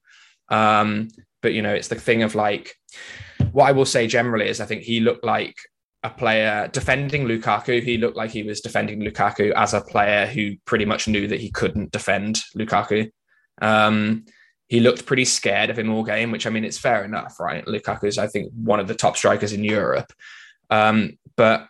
[0.49, 1.09] Um,
[1.41, 2.75] but you know, it's the thing of like
[3.51, 5.55] what I will say generally is I think he looked like
[6.03, 7.81] a player defending Lukaku.
[7.81, 11.41] He looked like he was defending Lukaku as a player who pretty much knew that
[11.41, 13.11] he couldn't defend Lukaku.
[13.61, 14.25] Um,
[14.67, 17.65] he looked pretty scared of him all game, which I mean, it's fair enough, right?
[17.65, 20.13] Lukaku is, I think, one of the top strikers in Europe.
[20.69, 21.67] Um, but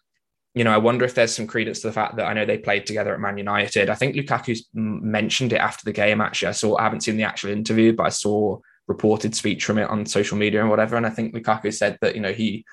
[0.55, 2.57] you know, I wonder if there's some credence to the fact that I know they
[2.57, 3.89] played together at Man United.
[3.89, 6.21] I think Lukaku mentioned it after the game.
[6.21, 6.75] Actually, I saw.
[6.75, 10.37] I haven't seen the actual interview, but I saw reported speech from it on social
[10.37, 10.97] media and whatever.
[10.97, 12.65] And I think Lukaku said that you know he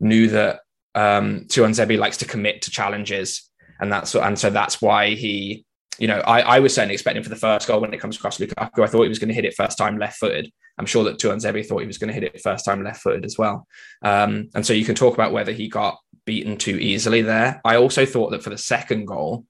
[0.00, 0.60] knew that
[0.96, 5.64] um, Tuanzebe likes to commit to challenges, and that's and so that's why he
[5.98, 8.38] you know, I, I was certainly expecting for the first goal when it comes across
[8.38, 8.84] Lukaku.
[8.84, 10.50] I thought he was going to hit it first time left footed.
[10.78, 13.24] I'm sure that Tuanzebe thought he was going to hit it first time left footed
[13.24, 13.66] as well.
[14.02, 17.60] Um, and so you can talk about whether he got beaten too easily there.
[17.64, 19.44] I also thought that for the second goal,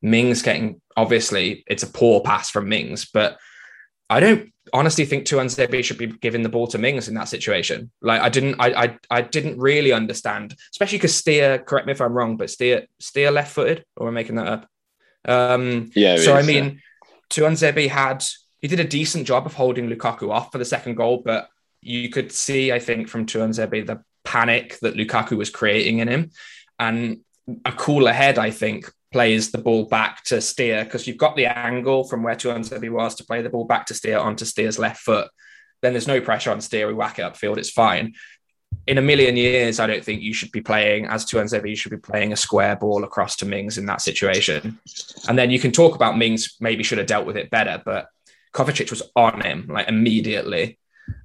[0.00, 3.38] Mings getting obviously it's a poor pass from Mings, but
[4.10, 7.90] I don't honestly think Tuanzebe should be giving the ball to Mings in that situation.
[8.00, 11.58] Like I didn't, I, I, I didn't really understand, especially because Steer.
[11.58, 14.68] Correct me if I'm wrong, but Steer, Steer left-footed, or am I making that up?
[15.26, 16.16] Um, yeah.
[16.16, 17.16] So is, I mean, yeah.
[17.30, 18.24] Tuanzebe had
[18.60, 21.48] he did a decent job of holding Lukaku off for the second goal, but
[21.80, 26.30] you could see, I think, from Tuanzebe the panic that Lukaku was creating in him,
[26.78, 27.20] and
[27.64, 31.46] a cooler head, I think, plays the ball back to Steer because you've got the
[31.46, 35.00] angle from where Tuanzebe was to play the ball back to Steer onto Steer's left
[35.00, 35.28] foot.
[35.80, 36.88] Then there's no pressure on Steer.
[36.88, 37.56] We whack it upfield.
[37.56, 38.14] It's fine
[38.86, 41.68] in a million years, I don't think you should be playing as Tuanzebe.
[41.68, 44.78] You should be playing a square ball across to Mings in that situation.
[45.28, 48.08] And then you can talk about Mings maybe should have dealt with it better, but
[48.54, 50.78] Kovacic was on him like immediately.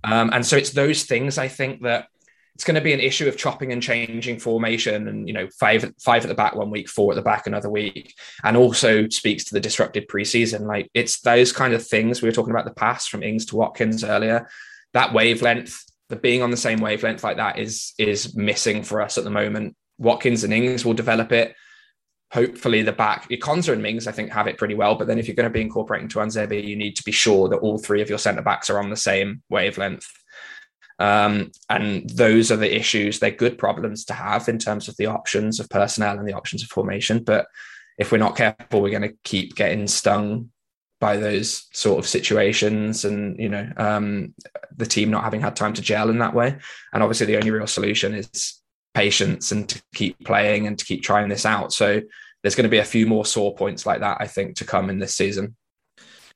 [0.03, 2.07] Um, and so it's those things I think that
[2.55, 5.91] it's going to be an issue of chopping and changing formation and you know five
[5.99, 8.13] five at the back one week four at the back another week
[8.43, 12.33] and also speaks to the disrupted preseason like it's those kind of things we were
[12.33, 14.47] talking about the pass from ings to watkins earlier
[14.93, 19.17] that wavelength the being on the same wavelength like that is is missing for us
[19.17, 19.75] at the moment.
[19.97, 21.55] Watkins and Ings will develop it.
[22.31, 24.95] Hopefully, the back, Konsa and Mings, I think, have it pretty well.
[24.95, 27.59] But then, if you're going to be incorporating Tuanzebe, you need to be sure that
[27.59, 30.07] all three of your centre backs are on the same wavelength.
[30.99, 33.19] Um, and those are the issues.
[33.19, 36.63] They're good problems to have in terms of the options of personnel and the options
[36.63, 37.23] of formation.
[37.23, 37.47] But
[37.97, 40.51] if we're not careful, we're going to keep getting stung
[41.03, 44.33] by those sort of situations and you know um,
[44.73, 46.57] the team not having had time to gel in that way
[46.93, 48.61] and obviously the only real solution is
[48.93, 51.99] patience and to keep playing and to keep trying this out so
[52.41, 54.89] there's going to be a few more sore points like that i think to come
[54.89, 55.57] in this season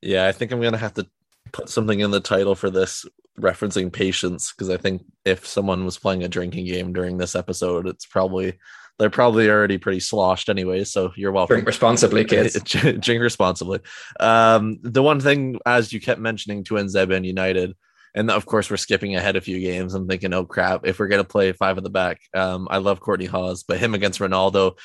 [0.02, 1.06] yeah i think i'm going to have to
[1.50, 3.06] put something in the title for this
[3.40, 7.86] referencing patience because i think if someone was playing a drinking game during this episode
[7.86, 8.58] it's probably
[8.98, 10.84] they're probably already pretty sloshed anyway.
[10.84, 11.54] So you're welcome.
[11.54, 12.60] Drink responsibly, kids.
[12.62, 13.80] Drink responsibly.
[14.18, 17.76] Um, the one thing, as you kept mentioning, Tuanzebe and United,
[18.14, 19.94] and of course we're skipping ahead a few games.
[19.94, 23.00] I'm thinking, oh crap, if we're gonna play five at the back, um, I love
[23.00, 24.76] Kortney Hause, but him against Ronaldo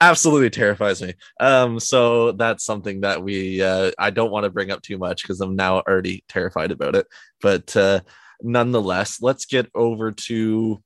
[0.00, 1.14] absolutely terrifies me.
[1.40, 5.22] Um, so that's something that we uh, I don't want to bring up too much
[5.22, 7.06] because I'm now already terrified about it.
[7.40, 8.00] But uh,
[8.42, 10.82] nonetheless, let's get over to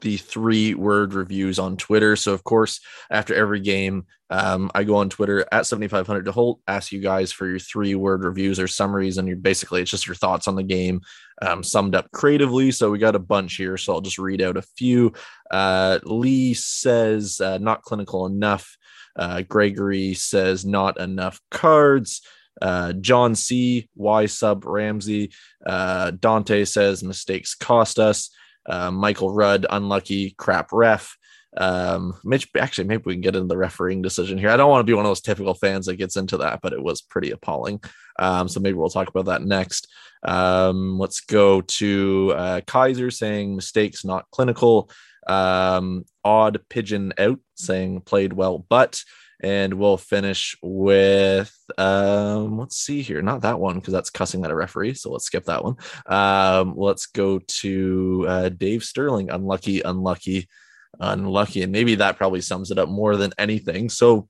[0.00, 2.16] the three word reviews on Twitter.
[2.16, 6.60] So, of course, after every game, um, I go on Twitter at 7500 to Holte,
[6.68, 9.18] ask you guys for your three word reviews or summaries.
[9.18, 11.00] And you're basically, it's just your thoughts on the game
[11.40, 12.70] um, summed up creatively.
[12.70, 13.76] So, we got a bunch here.
[13.76, 15.12] So, I'll just read out a few.
[15.50, 18.76] Uh, Lee says, uh, not clinical enough.
[19.16, 22.22] Uh, Gregory says, not enough cards.
[22.60, 23.88] Uh, John C.
[23.94, 25.32] Y sub Ramsey.
[25.64, 28.30] Uh, Dante says mistakes cost us.
[28.68, 31.16] Uh, Michael Rudd, unlucky crap ref.
[31.56, 34.50] Um, Mitch, actually, maybe we can get into the refereeing decision here.
[34.50, 36.72] I don't want to be one of those typical fans that gets into that, but
[36.72, 37.82] it was pretty appalling.
[38.18, 39.88] Um, so maybe we'll talk about that next.
[40.22, 44.90] Um, let's go to uh, Kaiser saying mistakes not clinical.
[45.26, 49.00] Um, odd pigeon out saying played well, but
[49.40, 53.22] and we'll finish with um let's see here.
[53.22, 55.76] Not that one because that's cussing at a referee so let's skip that one.
[56.06, 60.48] Um let's go to uh dave sterling unlucky unlucky
[60.98, 61.62] unlucky.
[61.62, 63.88] And maybe that probably sums it up more than anything.
[63.88, 64.28] So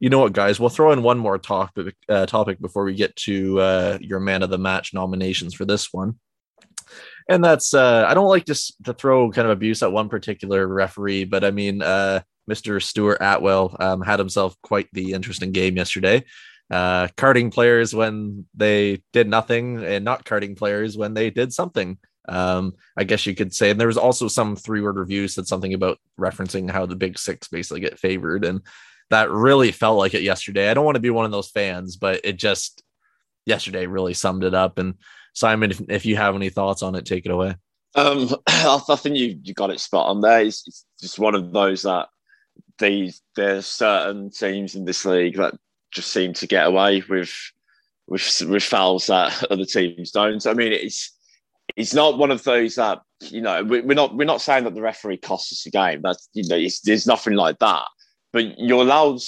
[0.00, 3.14] you know what guys we'll throw in one more topic uh, topic before we get
[3.16, 6.18] to uh your man of the match nominations for this one.
[7.28, 10.66] And that's uh i don't like just to throw kind of abuse at one particular
[10.66, 12.82] referee but i mean uh Mr.
[12.82, 16.24] Stuart Atwell um, had himself quite the interesting game yesterday.
[16.70, 21.98] Uh, carding players when they did nothing, and not carding players when they did something.
[22.28, 23.70] Um, I guess you could say.
[23.70, 27.18] And there was also some three word reviews said something about referencing how the big
[27.18, 28.44] six basically get favored.
[28.44, 28.60] And
[29.10, 30.70] that really felt like it yesterday.
[30.70, 32.84] I don't want to be one of those fans, but it just
[33.46, 34.78] yesterday really summed it up.
[34.78, 34.94] And
[35.34, 37.56] Simon, if, if you have any thoughts on it, take it away.
[37.96, 40.42] Um, I think you you got it spot on there.
[40.42, 42.08] It's, it's just one of those that
[42.78, 45.54] these there's certain teams in this league that
[45.92, 47.32] just seem to get away with
[48.06, 50.46] with with fouls that other teams don't.
[50.46, 51.16] I mean, it's
[51.76, 54.82] it's not one of those that you know we're not we're not saying that the
[54.82, 56.00] referee costs us a game.
[56.02, 57.84] That's you know there's nothing like that.
[58.32, 59.20] But you're allowed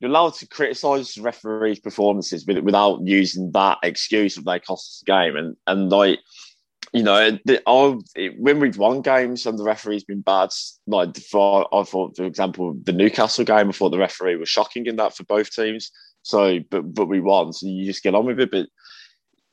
[0.00, 5.04] you're allowed to criticise referees' performances without using that excuse of they cost us a
[5.04, 5.36] game.
[5.36, 6.20] And and like
[6.94, 10.50] you know, the, all, it, when we've won games and the referee's been bad,
[10.86, 14.86] like for I thought, for example, the Newcastle game, I thought the referee was shocking
[14.86, 15.90] in that for both teams.
[16.22, 18.50] So, but but we won, so you just get on with it.
[18.52, 18.68] But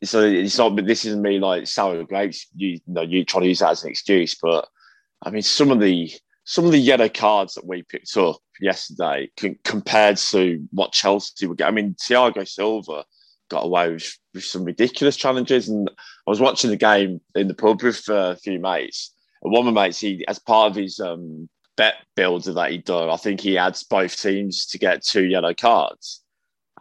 [0.03, 0.75] so it's not.
[0.75, 2.45] But this isn't me like sour grapes.
[2.55, 4.35] You, you know, you try to use that as an excuse.
[4.39, 4.67] But
[5.23, 6.11] I mean, some of the
[6.43, 9.29] some of the yellow cards that we picked up yesterday
[9.63, 11.67] compared to what Chelsea would get.
[11.67, 13.03] I mean, Thiago Silva
[13.49, 15.69] got away with, with some ridiculous challenges.
[15.69, 19.13] And I was watching the game in the pub with uh, a few mates.
[19.43, 22.85] And one of my mates, he as part of his um, bet builder that he'd
[22.85, 26.21] done, I think he adds both teams to get two yellow cards.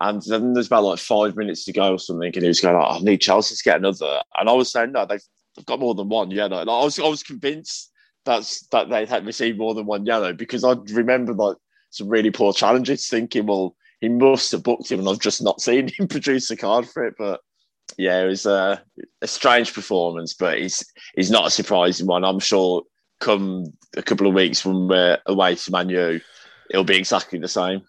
[0.00, 2.74] And then there's about like five minutes to go or something, and he was going,
[2.74, 5.20] oh, "I need Chelsea to get another." And I was saying, "No, they've,
[5.54, 7.90] they've got more than one yellow." And I was I was convinced
[8.24, 11.56] that's that they had received more than one yellow because I remember like
[11.90, 15.60] some really poor challenges, thinking, "Well, he must have booked him, and I've just not
[15.60, 17.14] seen him produce a card for it.
[17.18, 17.40] But
[17.96, 18.82] yeah, it was a,
[19.22, 20.84] a strange performance, but he's
[21.14, 22.24] he's not a surprising one.
[22.24, 22.82] I'm sure
[23.20, 26.20] come a couple of weeks when we're away to Manu,
[26.70, 27.82] it'll be exactly the same.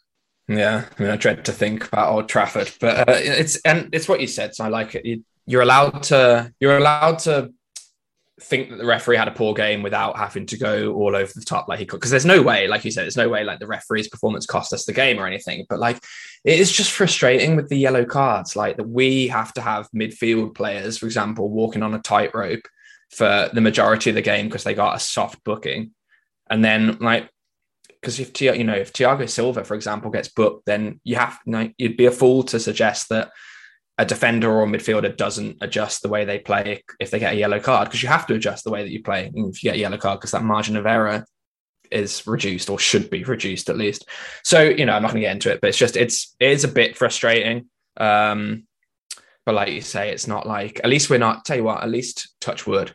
[0.47, 4.09] Yeah, I mean, I dread to think about Old Trafford, but uh, it's and it's
[4.09, 4.53] what you said.
[4.53, 5.05] So I like it.
[5.05, 7.53] You, you're allowed to you're allowed to
[8.41, 11.45] think that the referee had a poor game without having to go all over the
[11.45, 11.97] top like he could.
[11.97, 14.73] Because there's no way, like you said, there's no way like the referee's performance cost
[14.73, 15.65] us the game or anything.
[15.69, 15.97] But like
[16.43, 20.55] it is just frustrating with the yellow cards, like that we have to have midfield
[20.55, 22.67] players, for example, walking on a tightrope
[23.11, 25.91] for the majority of the game because they got a soft booking.
[26.49, 27.29] And then like
[28.01, 31.51] because if you know if Thiago Silva, for example, gets booked, then you have you
[31.51, 33.31] know, you'd be a fool to suggest that
[34.01, 37.37] a defender or a midfielder doesn't adjust the way they play if they get a
[37.37, 39.75] yellow card because you have to adjust the way that you play if you get
[39.75, 41.23] a yellow card because that margin of error
[41.91, 44.09] is reduced or should be reduced at least.
[44.43, 46.49] So you know I'm not going to get into it, but it's just it's it
[46.49, 47.69] is a bit frustrating.
[47.97, 48.65] Um,
[49.45, 51.45] but like you say, it's not like at least we're not.
[51.45, 52.91] Tell you what, at least touch wood,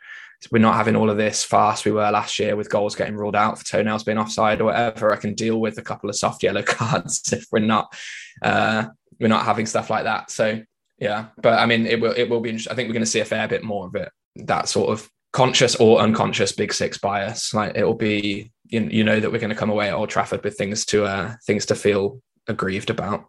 [0.50, 3.36] we're not having all of this fast we were last year with goals getting ruled
[3.36, 5.12] out for toenails being offside or whatever.
[5.12, 7.96] I can deal with a couple of soft yellow cards if we're not
[8.42, 8.86] uh,
[9.20, 10.32] we're not having stuff like that.
[10.32, 10.62] So
[10.98, 12.54] yeah, but I mean, it will it will be.
[12.54, 14.10] I think we're going to see a fair bit more of it.
[14.36, 17.52] That sort of conscious or unconscious Big Six bias.
[17.52, 20.08] Like it will be, you, you know, that we're going to come away at Old
[20.08, 23.28] Trafford with things to uh, things to feel aggrieved about.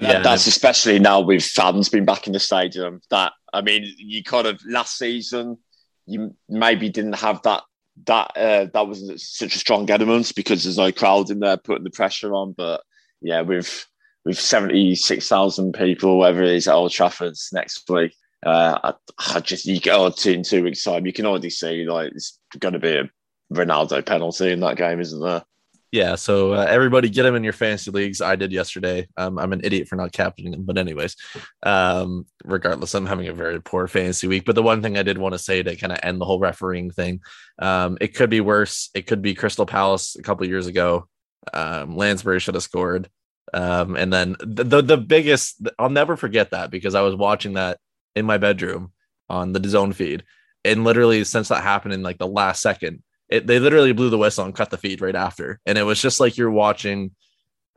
[0.00, 3.00] Yeah, that's especially now with fans being back in the stadium.
[3.10, 5.58] That I mean, you kind of last season,
[6.06, 7.64] you maybe didn't have that
[8.06, 11.82] that uh, that was such a strong element because there's no crowd in there putting
[11.82, 12.52] the pressure on.
[12.52, 12.82] But
[13.20, 13.86] yeah, with
[14.28, 18.14] with 76,000 people, whatever it is, at Old Trafford's next week.
[18.44, 21.86] Uh, I, I, just you go two in two weeks' time, you can already see
[21.86, 23.10] like it's going to be a
[23.50, 25.44] Ronaldo penalty in that game, isn't there?
[25.90, 28.20] Yeah, so uh, everybody get him in your fantasy leagues.
[28.20, 29.08] I did yesterday.
[29.16, 31.16] Um, I'm an idiot for not captaining him, but anyways,
[31.62, 34.44] um, regardless, I'm having a very poor fantasy week.
[34.44, 36.38] But the one thing I did want to say to kind of end the whole
[36.38, 37.20] refereeing thing,
[37.58, 38.90] um, it could be worse.
[38.94, 41.08] It could be Crystal Palace a couple years ago.
[41.54, 43.08] Um, Lansbury should have scored.
[43.54, 47.54] Um, and then the, the, the biggest, I'll never forget that because I was watching
[47.54, 47.78] that
[48.14, 48.92] in my bedroom
[49.28, 50.24] on the zone feed,
[50.64, 54.18] and literally since that happened in like the last second, it they literally blew the
[54.18, 57.12] whistle and cut the feed right after, and it was just like you're watching,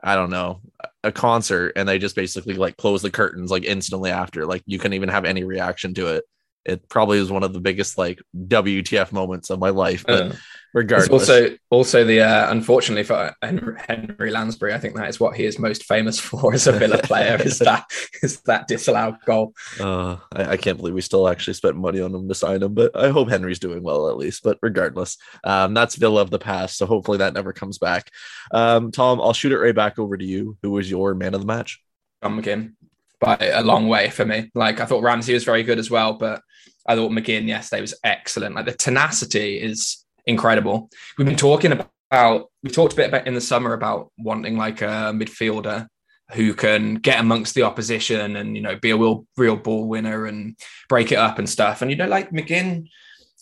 [0.02, 0.60] I don't know,
[1.04, 4.78] a concert, and they just basically like close the curtains like instantly after, like you
[4.78, 6.24] couldn't even have any reaction to it.
[6.64, 10.04] It probably was one of the biggest like WTF moments of my life.
[10.06, 10.32] But uh,
[10.72, 15.44] regardless, also also the uh, unfortunately for Henry Lansbury, I think that is what he
[15.44, 17.40] is most famous for as a Villa player.
[17.42, 17.84] is that
[18.22, 19.54] is that disallowed goal?
[19.80, 22.74] Uh, I, I, can't believe we still actually spent money on him to sign him,
[22.74, 24.42] but I hope Henry's doing well at least.
[24.42, 28.10] But regardless, um, that's Villa of the past, so hopefully that never comes back.
[28.52, 30.56] Um, Tom, I'll shoot it right back over to you.
[30.62, 31.80] Who was your man of the match?
[32.22, 32.74] John McGinn
[33.22, 34.50] by a long way for me.
[34.54, 36.42] Like I thought Ramsey was very good as well, but
[36.86, 38.56] I thought McGinn yesterday was excellent.
[38.56, 40.90] Like the tenacity is incredible.
[41.16, 44.82] We've been talking about we talked a bit about in the summer about wanting like
[44.82, 45.86] a midfielder
[46.32, 50.26] who can get amongst the opposition and you know be a real real ball winner
[50.26, 50.56] and
[50.88, 51.82] break it up and stuff.
[51.82, 52.88] And you know, like McGinn,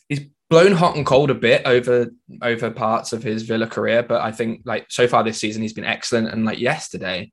[0.08, 2.10] he's blown hot and cold a bit over
[2.42, 5.72] over parts of his Villa career, but I think like so far this season he's
[5.72, 6.28] been excellent.
[6.28, 7.32] And like yesterday,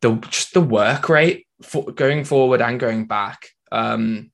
[0.00, 3.48] the just the work rate for going forward and going back.
[3.70, 4.30] Um,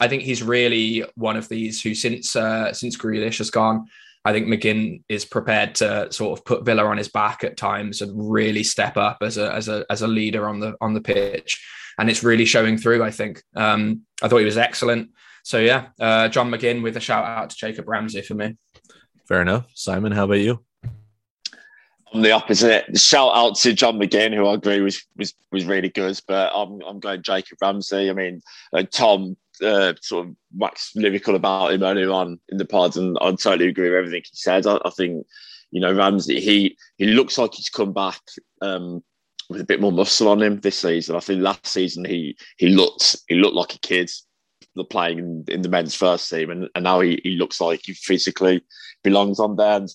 [0.00, 3.86] I think he's really one of these who since uh, since Grealish has gone,
[4.24, 8.02] I think McGinn is prepared to sort of put Villa on his back at times
[8.02, 11.00] and really step up as a as a as a leader on the on the
[11.00, 11.64] pitch,
[11.98, 13.02] and it's really showing through.
[13.02, 15.10] I think um, I thought he was excellent.
[15.44, 18.56] So yeah, uh, John McGinn with a shout out to Jacob Ramsey for me.
[19.26, 20.12] Fair enough, Simon.
[20.12, 20.64] How about you?
[22.14, 22.98] I'm the opposite.
[22.98, 26.80] Shout out to John McGinn, who I agree was was was really good, but I'm
[26.82, 28.10] I'm going Jacob Ramsey.
[28.10, 28.40] I mean,
[28.72, 33.16] uh, Tom uh, sort of waxed lyrical about him earlier on in the pod, and
[33.20, 34.66] I totally agree with everything he said.
[34.66, 35.26] I, I think
[35.70, 36.40] you know Ramsey.
[36.40, 38.20] He he looks like he's come back
[38.60, 39.02] um,
[39.48, 41.16] with a bit more muscle on him this season.
[41.16, 44.10] I think last season he he looked he looked like a kid
[44.90, 47.92] playing in, in the men's first team, and, and now he, he looks like he
[47.92, 48.64] physically
[49.02, 49.76] belongs on there.
[49.76, 49.88] And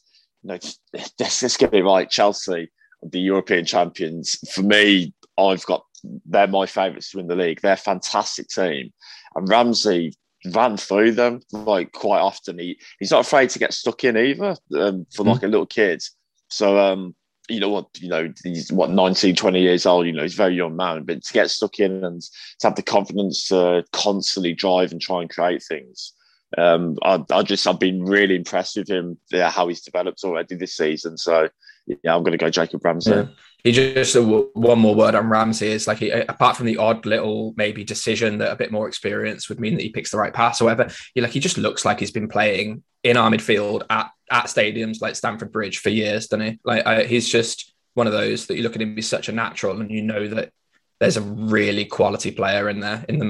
[0.43, 0.59] you know,
[0.93, 2.09] let's, let's get it right.
[2.09, 2.69] Chelsea,
[3.01, 4.37] the European champions.
[4.51, 5.83] For me, I've got
[6.25, 7.61] they're my favourites to win the league.
[7.61, 8.93] They're a fantastic team,
[9.37, 10.13] and Ramsey
[10.53, 12.59] ran through them like quite often.
[12.59, 15.45] He he's not afraid to get stuck in either um, for like mm.
[15.45, 16.03] a little kid.
[16.49, 17.15] So um,
[17.49, 20.37] you know what, you know, he's what 19, 20 years old, you know, he's a
[20.37, 22.21] very young man, but to get stuck in and
[22.59, 26.13] to have the confidence to constantly drive and try and create things.
[26.57, 30.55] Um, I, I just I've been really impressed with him, yeah, how he's developed already
[30.55, 31.17] this season.
[31.17, 31.49] So
[31.85, 33.11] yeah, I'm going to go Jacob Ramsey.
[33.11, 33.25] Yeah.
[33.63, 37.05] He just uh, one more word on Ramsey is like he, apart from the odd
[37.05, 40.33] little maybe decision that a bit more experience would mean that he picks the right
[40.33, 40.93] pass or whatever.
[41.13, 45.01] He like he just looks like he's been playing in our midfield at at stadiums
[45.01, 46.59] like Stamford Bridge for years, doesn't he?
[46.63, 49.31] Like I, he's just one of those that you look at him, he's such a
[49.31, 50.51] natural, and you know that
[50.99, 53.29] there's a really quality player in there in the.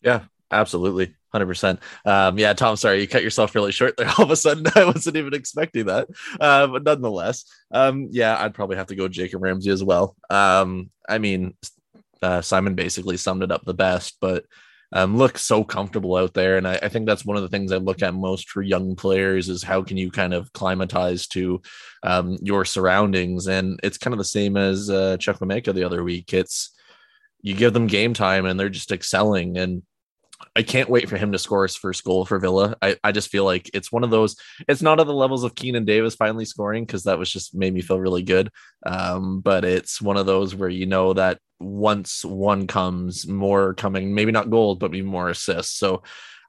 [0.00, 1.14] Yeah, absolutely.
[1.34, 1.78] 100%.
[2.04, 4.08] Um, yeah, Tom, sorry, you cut yourself really short there.
[4.18, 6.08] All of a sudden, I wasn't even expecting that.
[6.40, 10.16] Uh, but nonetheless, um, yeah, I'd probably have to go Jacob Ramsey as well.
[10.30, 11.54] Um, I mean,
[12.22, 14.44] uh, Simon basically summed it up the best, but
[14.92, 16.56] um, look so comfortable out there.
[16.56, 18.94] And I, I, think that's one of the things I look at most for young
[18.94, 21.60] players is how can you kind of climatize to
[22.04, 23.48] um, your surroundings.
[23.48, 26.32] And it's kind of the same as uh, Chukwuemeka the other week.
[26.32, 26.70] It's
[27.42, 29.58] you give them game time and they're just excelling.
[29.58, 29.82] And
[30.54, 32.76] I can't wait for him to score his first goal for Villa.
[32.82, 34.36] I, I just feel like it's one of those.
[34.68, 37.74] It's not at the levels of Keinan Davis finally scoring because that was just made
[37.74, 38.50] me feel really good.
[38.84, 44.14] Um, but it's one of those where you know that once one comes, more coming.
[44.14, 45.78] Maybe not gold, but be more assists.
[45.78, 46.02] So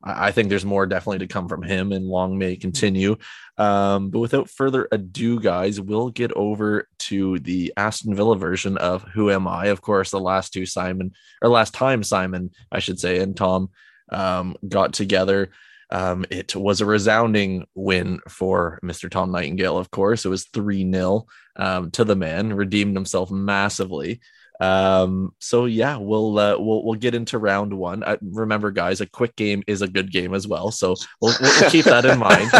[0.03, 3.17] I, think there's more definitely to come from him, and long may continue.
[3.57, 9.03] Um, but without further ado, guys, we'll get over to the Aston Villa version of
[9.13, 9.67] Who Am I?
[9.67, 13.69] Of course, the last two Simon or last time Simon, I should say, and Tom
[14.11, 15.49] um, got together.
[15.89, 19.09] Um, it was a resounding win for Mr.
[19.09, 20.25] Tom Nightingale, of course.
[20.25, 21.25] It was 3 0
[21.55, 24.19] um, to the man, redeemed himself massively.
[24.59, 28.03] Um, so yeah, we'll uh, we'll we'll get into round one.
[28.21, 31.85] Remember, guys, a quick game is a good game as well, so we'll, we'll keep
[31.85, 32.51] that in mind.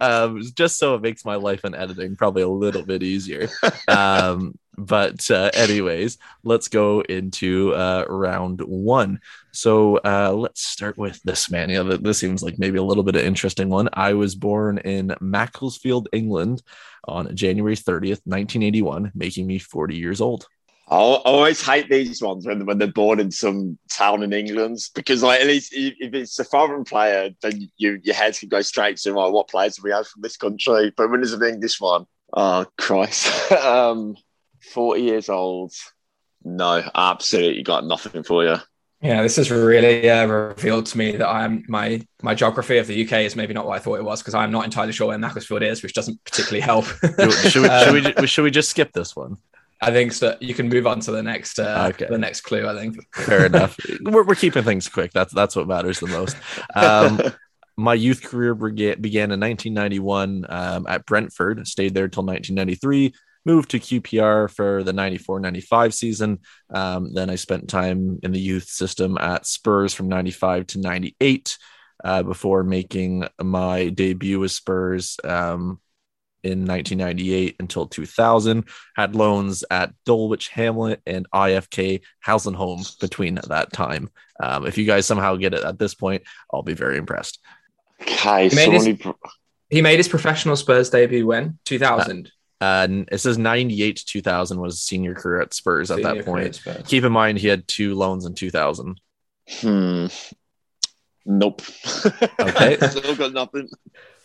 [0.00, 3.48] um, just so it makes my life in editing probably a little bit easier.
[3.88, 9.20] Um, but uh, anyways, let's go into uh, round one.
[9.52, 11.70] So uh, let's start with this man.
[11.70, 13.88] Yeah, this seems like maybe a little bit of interesting one.
[13.92, 16.62] I was born in Macclesfield, England,
[17.04, 20.46] on January 30th, 1981, making me 40 years old.
[20.88, 25.22] I always hate these ones when, when they're born in some town in England because,
[25.22, 28.98] like, at least if it's a foreign player, then you, your head can go straight
[28.98, 30.92] to like, what players do we have from this country?
[30.94, 32.04] But when it's an English one,
[32.34, 34.16] oh Christ, um,
[34.72, 35.72] forty years old,
[36.44, 38.56] no, absolutely got nothing for you.
[39.02, 43.04] Yeah, this has really uh, revealed to me that I'm my my geography of the
[43.04, 45.18] UK is maybe not what I thought it was because I'm not entirely sure where
[45.18, 46.84] Macclesfield is, which doesn't particularly help.
[46.84, 47.62] should, we, should,
[47.92, 49.38] we, um, should we just skip this one?
[49.80, 50.36] I think so.
[50.40, 52.06] You can move on to the next uh, okay.
[52.08, 52.68] the next clue.
[52.68, 52.96] I think.
[53.12, 53.76] Fair enough.
[54.02, 55.10] We're, we're keeping things quick.
[55.12, 56.36] That's that's what matters the most.
[56.76, 57.20] Um,
[57.76, 61.66] my youth career began, began in 1991 um, at Brentford.
[61.66, 63.12] Stayed there until 1993
[63.44, 66.38] moved to QPR for the 94 95 season.
[66.72, 71.58] Um, then I spent time in the youth system at Spurs from 95 to 98
[72.04, 75.80] uh, before making my debut with Spurs um,
[76.42, 78.64] in 1998 until 2000.
[78.96, 84.10] Had loans at Dulwich Hamlet and IFK Housenholme between that time.
[84.42, 86.22] Um, if you guys somehow get it at this point,
[86.52, 87.38] I'll be very impressed.
[88.00, 88.98] Okay, he made, his,
[89.70, 92.30] he made his professional Spurs debut when 2000.
[92.62, 96.24] Uh, uh, it says 98 to 2000 was senior career at Spurs senior at that
[96.24, 96.60] point.
[96.86, 99.00] Keep in mind he had two loans in 2000.
[99.48, 100.06] Hmm.
[101.24, 101.62] Nope.
[102.40, 102.76] Okay.
[102.88, 103.68] Still got nothing.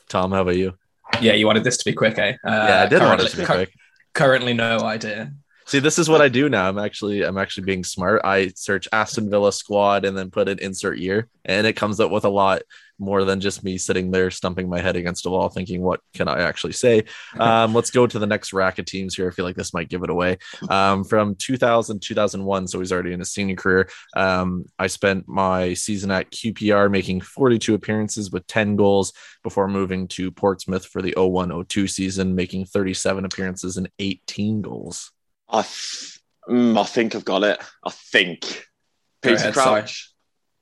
[0.09, 0.77] Tom, how about you?
[1.21, 2.33] Yeah, you wanted this to be quick, eh?
[2.43, 3.73] Uh, yeah, I did want it to be cur- quick.
[4.13, 5.33] Currently, no idea.
[5.65, 6.69] See, this is what I do now.
[6.69, 8.21] I'm actually I'm actually being smart.
[8.23, 12.09] I search Aston Villa squad and then put an insert year, and it comes up
[12.09, 12.61] with a lot
[12.99, 16.27] more than just me sitting there stumping my head against a wall, thinking, "What can
[16.27, 17.03] I actually say?"
[17.39, 19.27] Um, let's go to the next rack of teams here.
[19.27, 20.37] I feel like this might give it away.
[20.69, 23.89] Um, from 2000 2001, so he's already in his senior career.
[24.15, 30.07] Um, I spent my season at QPR making 42 appearances with 10 goals before moving
[30.09, 35.11] to Portsmouth for the 01 02 season, making 37 appearances and 18 goals.
[35.49, 36.19] I, th-
[36.49, 37.59] mm, I think I've got it.
[37.83, 38.65] I think.
[39.21, 40.11] Peter ahead, Crouch.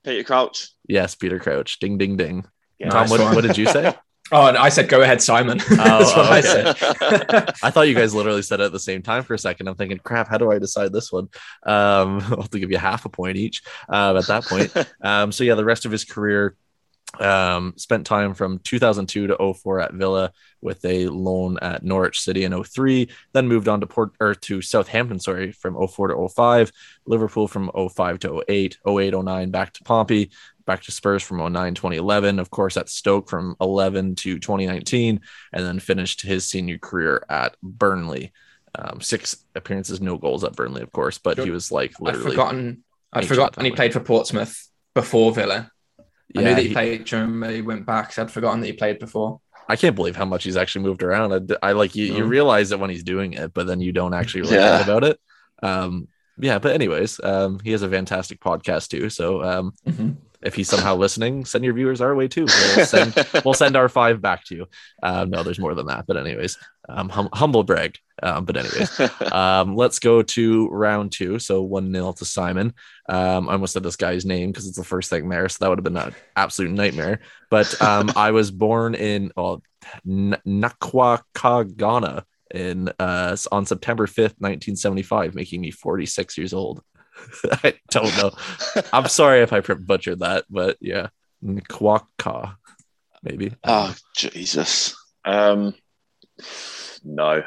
[0.05, 0.69] Peter Crouch.
[0.87, 1.79] Yes, Peter Crouch.
[1.79, 2.45] Ding, ding, ding.
[2.79, 2.89] Yeah.
[2.89, 3.93] Tom, Nice what, what did you say?
[4.31, 5.59] Oh, and I said, go ahead, Simon.
[5.69, 6.73] That's what I okay.
[6.73, 7.53] said.
[7.63, 9.67] I thought you guys literally said it at the same time for a second.
[9.67, 11.25] I'm thinking, crap, how do I decide this one?
[11.63, 14.73] Um, I'll have to give you half a point each uh, at that point.
[15.03, 16.55] Um, so, yeah, the rest of his career
[17.21, 22.43] um, spent time from 2002 to 04 at Villa with a loan at Norwich City
[22.43, 26.71] in 03, then moved on to Port or to Southampton, sorry, from 04 to 05,
[27.05, 30.31] Liverpool from 05 to 08, 08, 09 back to Pompey,
[30.65, 35.21] back to Spurs from 09, 2011, of course, at Stoke from 11 to 2019,
[35.53, 38.33] and then finished his senior career at Burnley.
[38.77, 42.27] Um, six appearances, no goals at Burnley, of course, but he was like literally.
[42.27, 42.83] I'd forgotten.
[43.13, 45.71] I'd ancient forgotten he played for Portsmouth before Villa.
[46.35, 48.11] I knew Yeah, that he, he- played during he went back.
[48.13, 49.39] So I'd forgotten that he played before.
[49.67, 51.57] I can't believe how much he's actually moved around.
[51.63, 52.29] I, I like you, you Mhm.
[52.29, 54.77] realize it when he's doing it, but then you don't actually really Yeah.
[54.77, 55.19] think about it.
[55.63, 56.07] Um,
[56.37, 59.09] yeah, but anyways, um, he has a fantastic podcast too.
[59.09, 60.17] So um, Mhm.
[60.41, 62.45] If he's somehow listening, send your viewers our way too.
[62.45, 63.13] We'll send,
[63.43, 64.67] we'll send our five back to you.
[65.03, 66.57] Um, no, there's more than that, but anyways,
[66.89, 67.97] um, hum- humble brag.
[68.21, 68.99] Um, but anyways,
[69.31, 71.39] um, let's go to round two.
[71.39, 72.73] So one nil to Simon.
[73.09, 75.69] Um, I almost said this guy's name because it's the first thing there, so that
[75.69, 77.19] would have been an absolute nightmare.
[77.49, 79.61] But um, I was born in oh,
[80.07, 82.23] N- Nakwakagana
[82.53, 86.81] in uh, on September fifth, nineteen seventy five, making me forty six years old.
[87.63, 88.31] I don't know.
[88.93, 91.07] I'm sorry if I butchered that, but yeah,
[91.43, 92.55] Nkwaka,
[93.23, 93.53] maybe.
[93.63, 94.95] oh, Jesus.
[95.23, 95.73] Um,
[97.03, 97.43] no,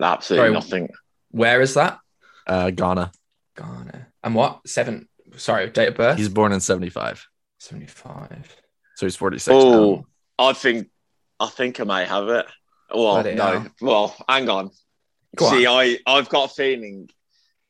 [0.00, 0.52] absolutely Sorry.
[0.52, 0.88] nothing.
[1.30, 1.98] Where is that?
[2.46, 3.10] Uh, Ghana.
[3.56, 4.08] Ghana.
[4.22, 4.60] And what?
[4.66, 5.08] Seven.
[5.36, 6.18] Sorry, date of birth.
[6.18, 7.26] He's born in seventy-five.
[7.58, 8.56] Seventy-five.
[8.94, 9.54] so he's forty six.
[9.54, 10.04] Oh, now.
[10.38, 10.88] I think
[11.40, 12.46] I think I may have it.
[12.94, 13.44] Well, Bloody no.
[13.44, 13.66] hell.
[13.80, 14.70] Well, hang on.
[15.34, 15.76] Go See, on.
[15.80, 17.08] I I've got a feeling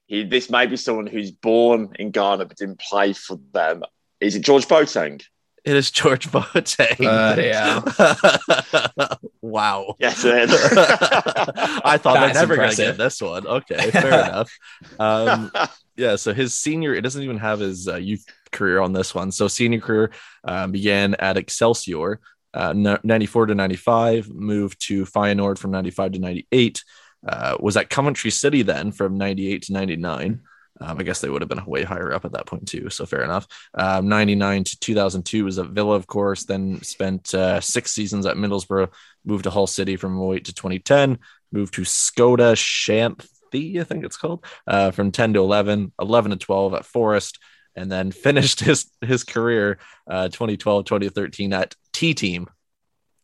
[0.07, 3.83] he this may be someone who's born in Ghana but didn't play for them.
[4.21, 5.23] Is it George Boateng?
[5.65, 6.97] It is George Boateng.
[6.97, 7.49] Bloody
[8.99, 9.21] hell.
[9.43, 9.97] wow.
[9.99, 10.53] Yes, it is.
[10.79, 13.47] I thought they're That's never going to get this one.
[13.47, 14.53] Okay, fair enough.
[15.01, 15.51] Um,
[15.97, 19.33] yeah, so his senior, it doesn't even have his uh, youth career on this one.
[19.33, 20.13] So senior career
[20.45, 22.21] uh, began at Excelsior,
[22.55, 26.85] uh, 94 to 95, moved to Feyenoord from 95 to 98,
[27.27, 30.41] uh, was at Coventry City then from 98 to 99.
[30.81, 32.91] Um, I guess they would have been way higher up at that point too.
[32.91, 33.47] So fair enough.
[33.75, 36.45] Um, 99 to 2002 was at Villa, of course.
[36.45, 38.93] Then spent uh, six seasons at Middlesbrough.
[39.25, 41.19] Moved to Hull City from 08 to 2010.
[41.53, 46.37] Moved to Skoda Xanthi, I think it's called, uh, from 10 to 11, 11 to
[46.37, 47.39] 12 at Forest,
[47.75, 49.79] and then finished his his career
[50.11, 52.49] uh, 2012 2013 at T Team,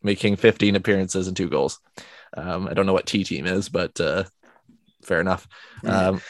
[0.01, 1.79] making 15 appearances and two goals.
[2.35, 4.23] Um, I don't know what T Team is, but uh,
[5.03, 5.47] fair enough.
[5.85, 6.21] Um,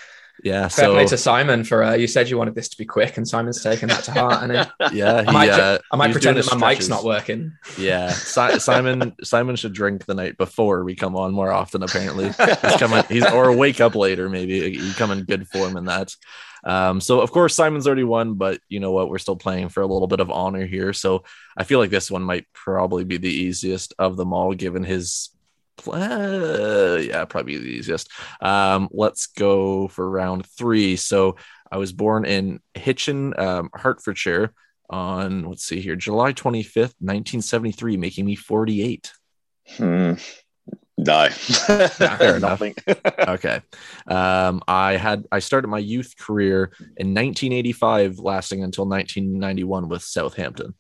[0.44, 2.84] yeah, Fair so play to Simon for uh, you said you wanted this to be
[2.86, 4.44] quick, and Simon's taken that to heart.
[4.44, 4.52] And
[4.94, 7.54] yeah, he, I might, uh, I might pretend that my mic's not working.
[7.78, 11.82] Yeah, si- Simon Simon should drink the night before we come on more often.
[11.82, 12.36] Apparently, he's
[12.78, 13.04] coming.
[13.08, 14.28] He's or wake up later.
[14.28, 16.14] Maybe he come in good form in that.
[16.66, 19.10] Um, so of course Simon's already won, but you know what?
[19.10, 20.94] We're still playing for a little bit of honor here.
[20.94, 21.24] So
[21.58, 25.30] I feel like this one might probably be the easiest of them all, given his.
[25.88, 28.10] Uh, yeah, probably the easiest.
[28.42, 30.96] Um, let's go for round three.
[30.96, 31.38] So
[31.72, 34.54] I was born in Hitchin, um, Hertfordshire
[34.90, 39.12] on let's see here, July 25th, 1973, making me 48.
[39.78, 40.14] Hmm.
[40.98, 41.30] No.
[41.30, 42.62] fair enough.
[43.28, 43.62] Okay.
[44.08, 50.76] Um, I had I started my youth career in 1985, lasting until 1991 with Southampton.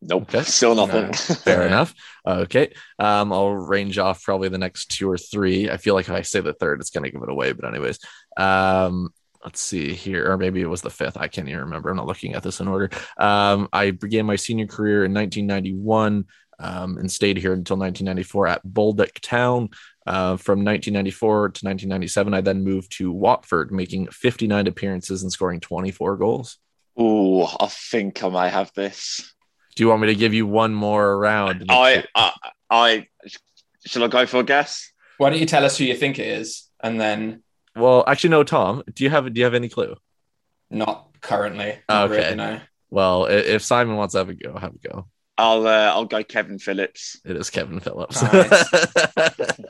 [0.00, 0.34] Nope.
[0.34, 0.42] Okay.
[0.42, 1.06] Still nothing.
[1.06, 1.12] No.
[1.12, 1.94] Fair enough.
[2.26, 2.72] Okay.
[2.98, 5.70] Um, I'll range off probably the next two or three.
[5.70, 7.52] I feel like if I say the third, it's gonna give it away.
[7.52, 7.98] But anyways,
[8.36, 9.12] um,
[9.44, 11.16] let's see here, or maybe it was the fifth.
[11.16, 11.90] I can't even remember.
[11.90, 12.90] I'm not looking at this in order.
[13.18, 16.26] Um, I began my senior career in 1991
[16.60, 19.70] um, and stayed here until 1994 at Baldock Town.
[20.06, 25.60] Uh, from 1994 to 1997, I then moved to Watford, making 59 appearances and scoring
[25.60, 26.58] 24 goals.
[27.00, 29.34] Ooh, I think I might have this.
[29.78, 31.66] Do you want me to give you one more round?
[31.68, 32.32] I, I,
[32.68, 33.06] I,
[33.86, 34.90] shall I go for a guess?
[35.18, 37.44] Why don't you tell us who you think it is, and then
[37.76, 38.42] well, actually, no.
[38.42, 39.94] Tom, do you have do you have any clue?
[40.68, 41.78] not currently.
[41.88, 42.24] Not Okay.
[42.24, 42.60] Really, no.
[42.90, 45.06] Well, if Simon wants to have a go, have a go.
[45.36, 47.20] I'll, uh, I'll go Kevin Phillips.
[47.24, 48.20] It is Kevin Phillips.
[48.20, 48.64] Nice.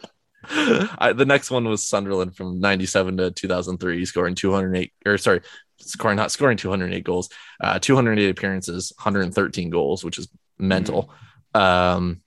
[0.99, 5.41] I, the next one was Sunderland from 97 to 2003, scoring 208 or sorry,
[5.79, 7.29] scoring not scoring 208 goals,
[7.63, 10.29] uh, 208 appearances, 113 goals, which is
[10.59, 11.13] mental.
[11.55, 12.21] Um,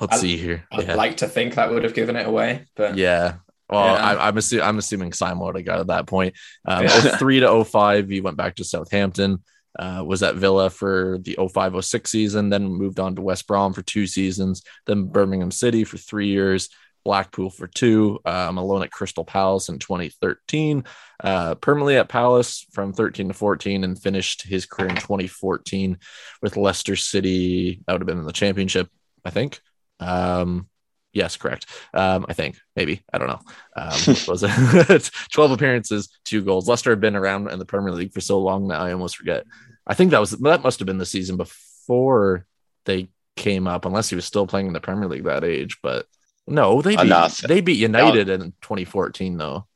[0.00, 0.64] let's I- see here.
[0.72, 0.94] I'd Yeah.
[0.94, 3.36] like to think that would have given it away, but Yeah.
[3.68, 4.04] Well, Yeah.
[4.04, 6.34] I, I'm, assu- I'm assuming Simon would have got at that point.
[6.66, 7.16] Um, Yeah.
[7.18, 9.42] 03 to 05, he went back to Southampton,
[9.78, 13.72] uh, was at Villa for the 05 06 season, then moved on to West Brom
[13.72, 16.68] for two seasons, then Birmingham City for three years,
[17.06, 20.82] Blackpool for two, um, alone at Crystal Palace in 2013,
[21.22, 25.98] uh, permanently at Palace from 13 to 14, and finished his career in 2014
[26.42, 27.80] with Leicester City.
[27.86, 28.88] That would have been in the championship,
[29.24, 29.60] I think.
[30.00, 30.68] Um,
[31.12, 31.66] yes, correct.
[31.94, 33.40] Um, I think maybe I don't know.
[33.76, 36.68] Um, was it 12 appearances, two goals?
[36.68, 39.44] Leicester had been around in the Premier League for so long now I almost forget.
[39.86, 42.46] I think that was that must have been the season before
[42.84, 45.78] they came up, unless he was still playing in the Premier League that age.
[45.84, 46.06] But
[46.46, 49.66] no, they beat, they beat United in 2014 though.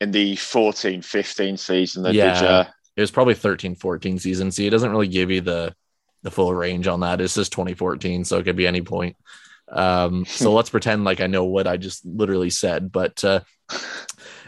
[0.00, 2.40] In the 14 15 season, they Yeah.
[2.40, 2.64] did, uh,
[2.96, 4.50] It was probably 13 14 season.
[4.50, 5.74] See, it doesn't really give you the
[6.22, 7.20] the full range on that.
[7.20, 9.16] It's just 2014, so it could be any point.
[9.70, 12.92] Um, so let's pretend like I know what I just literally said.
[12.92, 13.40] But uh,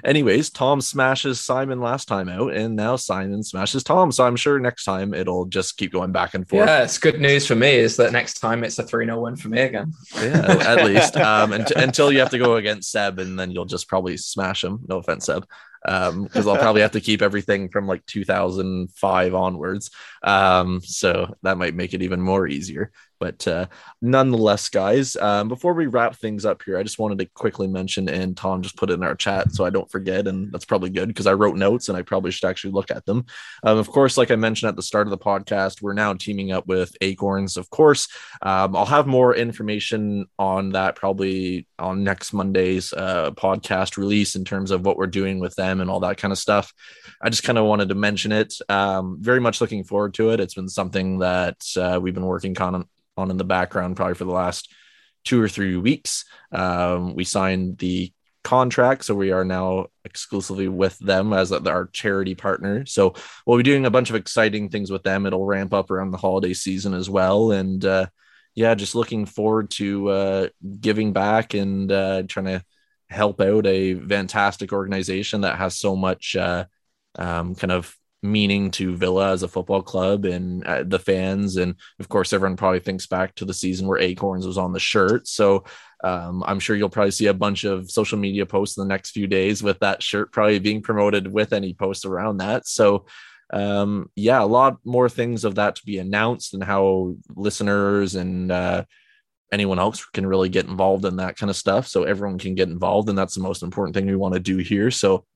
[0.05, 4.13] anyways, Tom smashes Simon last time out, and now Simon smashes Tom.
[4.13, 6.67] So I'm sure next time it'll just keep going back and forth.
[6.67, 9.37] yeah, it's good news for me is that next time it's a 3 0 win
[9.37, 9.93] for me again.
[10.17, 13.65] Yeah, at least um, unt- until you have to go against Seb, and then you'll
[13.65, 14.81] just probably smash him.
[14.89, 15.47] No offense, Seb,
[15.83, 19.91] because I'll probably have to keep everything from like 2005 onwards.
[20.23, 22.93] Um, so that might make it even more easier.
[23.23, 23.67] But uh,
[24.01, 28.09] nonetheless, guys, um, before we wrap things up here, I just wanted to quickly mention,
[28.09, 30.91] and Tom just put it in our chat so I don't forget, and that's probably
[30.91, 33.25] good because I wrote notes and I probably should actually look at them.
[33.63, 36.51] Um, of course, like I mentioned at the start of the podcast, we're now teaming
[36.51, 38.09] up with Acorns, of course.
[38.43, 44.45] Um, I'll have more information on that probably on next Monday's uh, podcast release in
[44.45, 46.75] terms of what we're doing with them and all that kind of stuff.
[47.23, 48.53] I just kind of wanted to mention it.
[48.69, 50.41] Um, very much looking forward to it.
[50.41, 54.25] It's been something that uh, we've been working on on in the background probably for
[54.25, 54.73] the last
[55.25, 56.25] two or three weeks.
[56.51, 58.13] Um, we signed the
[58.45, 62.85] contract, so we are now exclusively with them as our charity partner.
[62.87, 63.15] So
[63.47, 65.27] we'll be doing a bunch of exciting things with them.
[65.27, 68.07] It'll ramp up around the holiday season as well, and uh,
[68.55, 70.49] yeah, just looking forward to uh,
[70.81, 72.65] giving back and uh, trying to
[73.09, 76.65] help out a fantastic organization that has so much uh,
[77.17, 81.57] um, kind of meaning to Villa as a football club and uh, the fans.
[81.57, 84.81] And of course, everyone probably thinks back to the season where Acorns was on the
[84.81, 85.27] shirt.
[85.27, 85.65] So
[86.05, 89.11] um, I'm sure you'll probably see a bunch of social media posts in the next
[89.11, 92.67] few days with that shirt probably being promoted with any posts around that.
[92.67, 93.07] So
[93.53, 98.51] um, yeah, a lot more things of that to be announced and how listeners and
[98.51, 98.85] uh,
[99.53, 101.87] anyone else can really get involved in that kind of stuff.
[101.87, 104.57] So everyone can get involved, and that's the most important thing we want to do
[104.57, 104.91] here.
[104.91, 105.27] So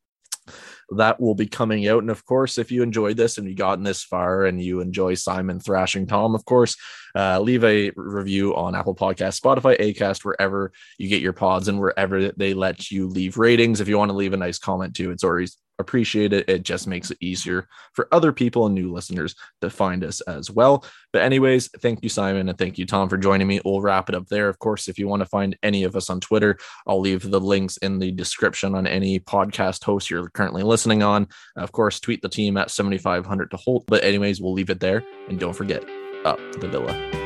[0.90, 2.02] that will be coming out.
[2.02, 5.14] And of course, if you enjoyed this and you gotten this far and you enjoy
[5.14, 6.76] Simon thrashing Tom, of course,
[7.14, 11.80] uh, leave a review on Apple Podcast, Spotify, Acast, wherever you get your pods and
[11.80, 13.80] wherever they let you leave ratings.
[13.80, 16.44] If you want to leave a nice comment too, it's always appreciated.
[16.48, 20.22] It It just makes it easier for other people and new listeners to find us
[20.22, 20.86] as well.
[21.12, 23.60] But anyways, thank you, Simon, and thank you, Tom, for joining me.
[23.62, 24.48] We'll wrap it up there.
[24.48, 26.56] Of course, if you want to find any of us on Twitter,
[26.86, 31.28] I'll leave the links in the description on any podcast host you're currently listening on.
[31.56, 33.84] Of course, tweet the team at 7500 to Holte.
[33.86, 35.04] But anyways, we'll leave it there.
[35.28, 35.84] And don't forget,
[36.24, 37.25] up the villa.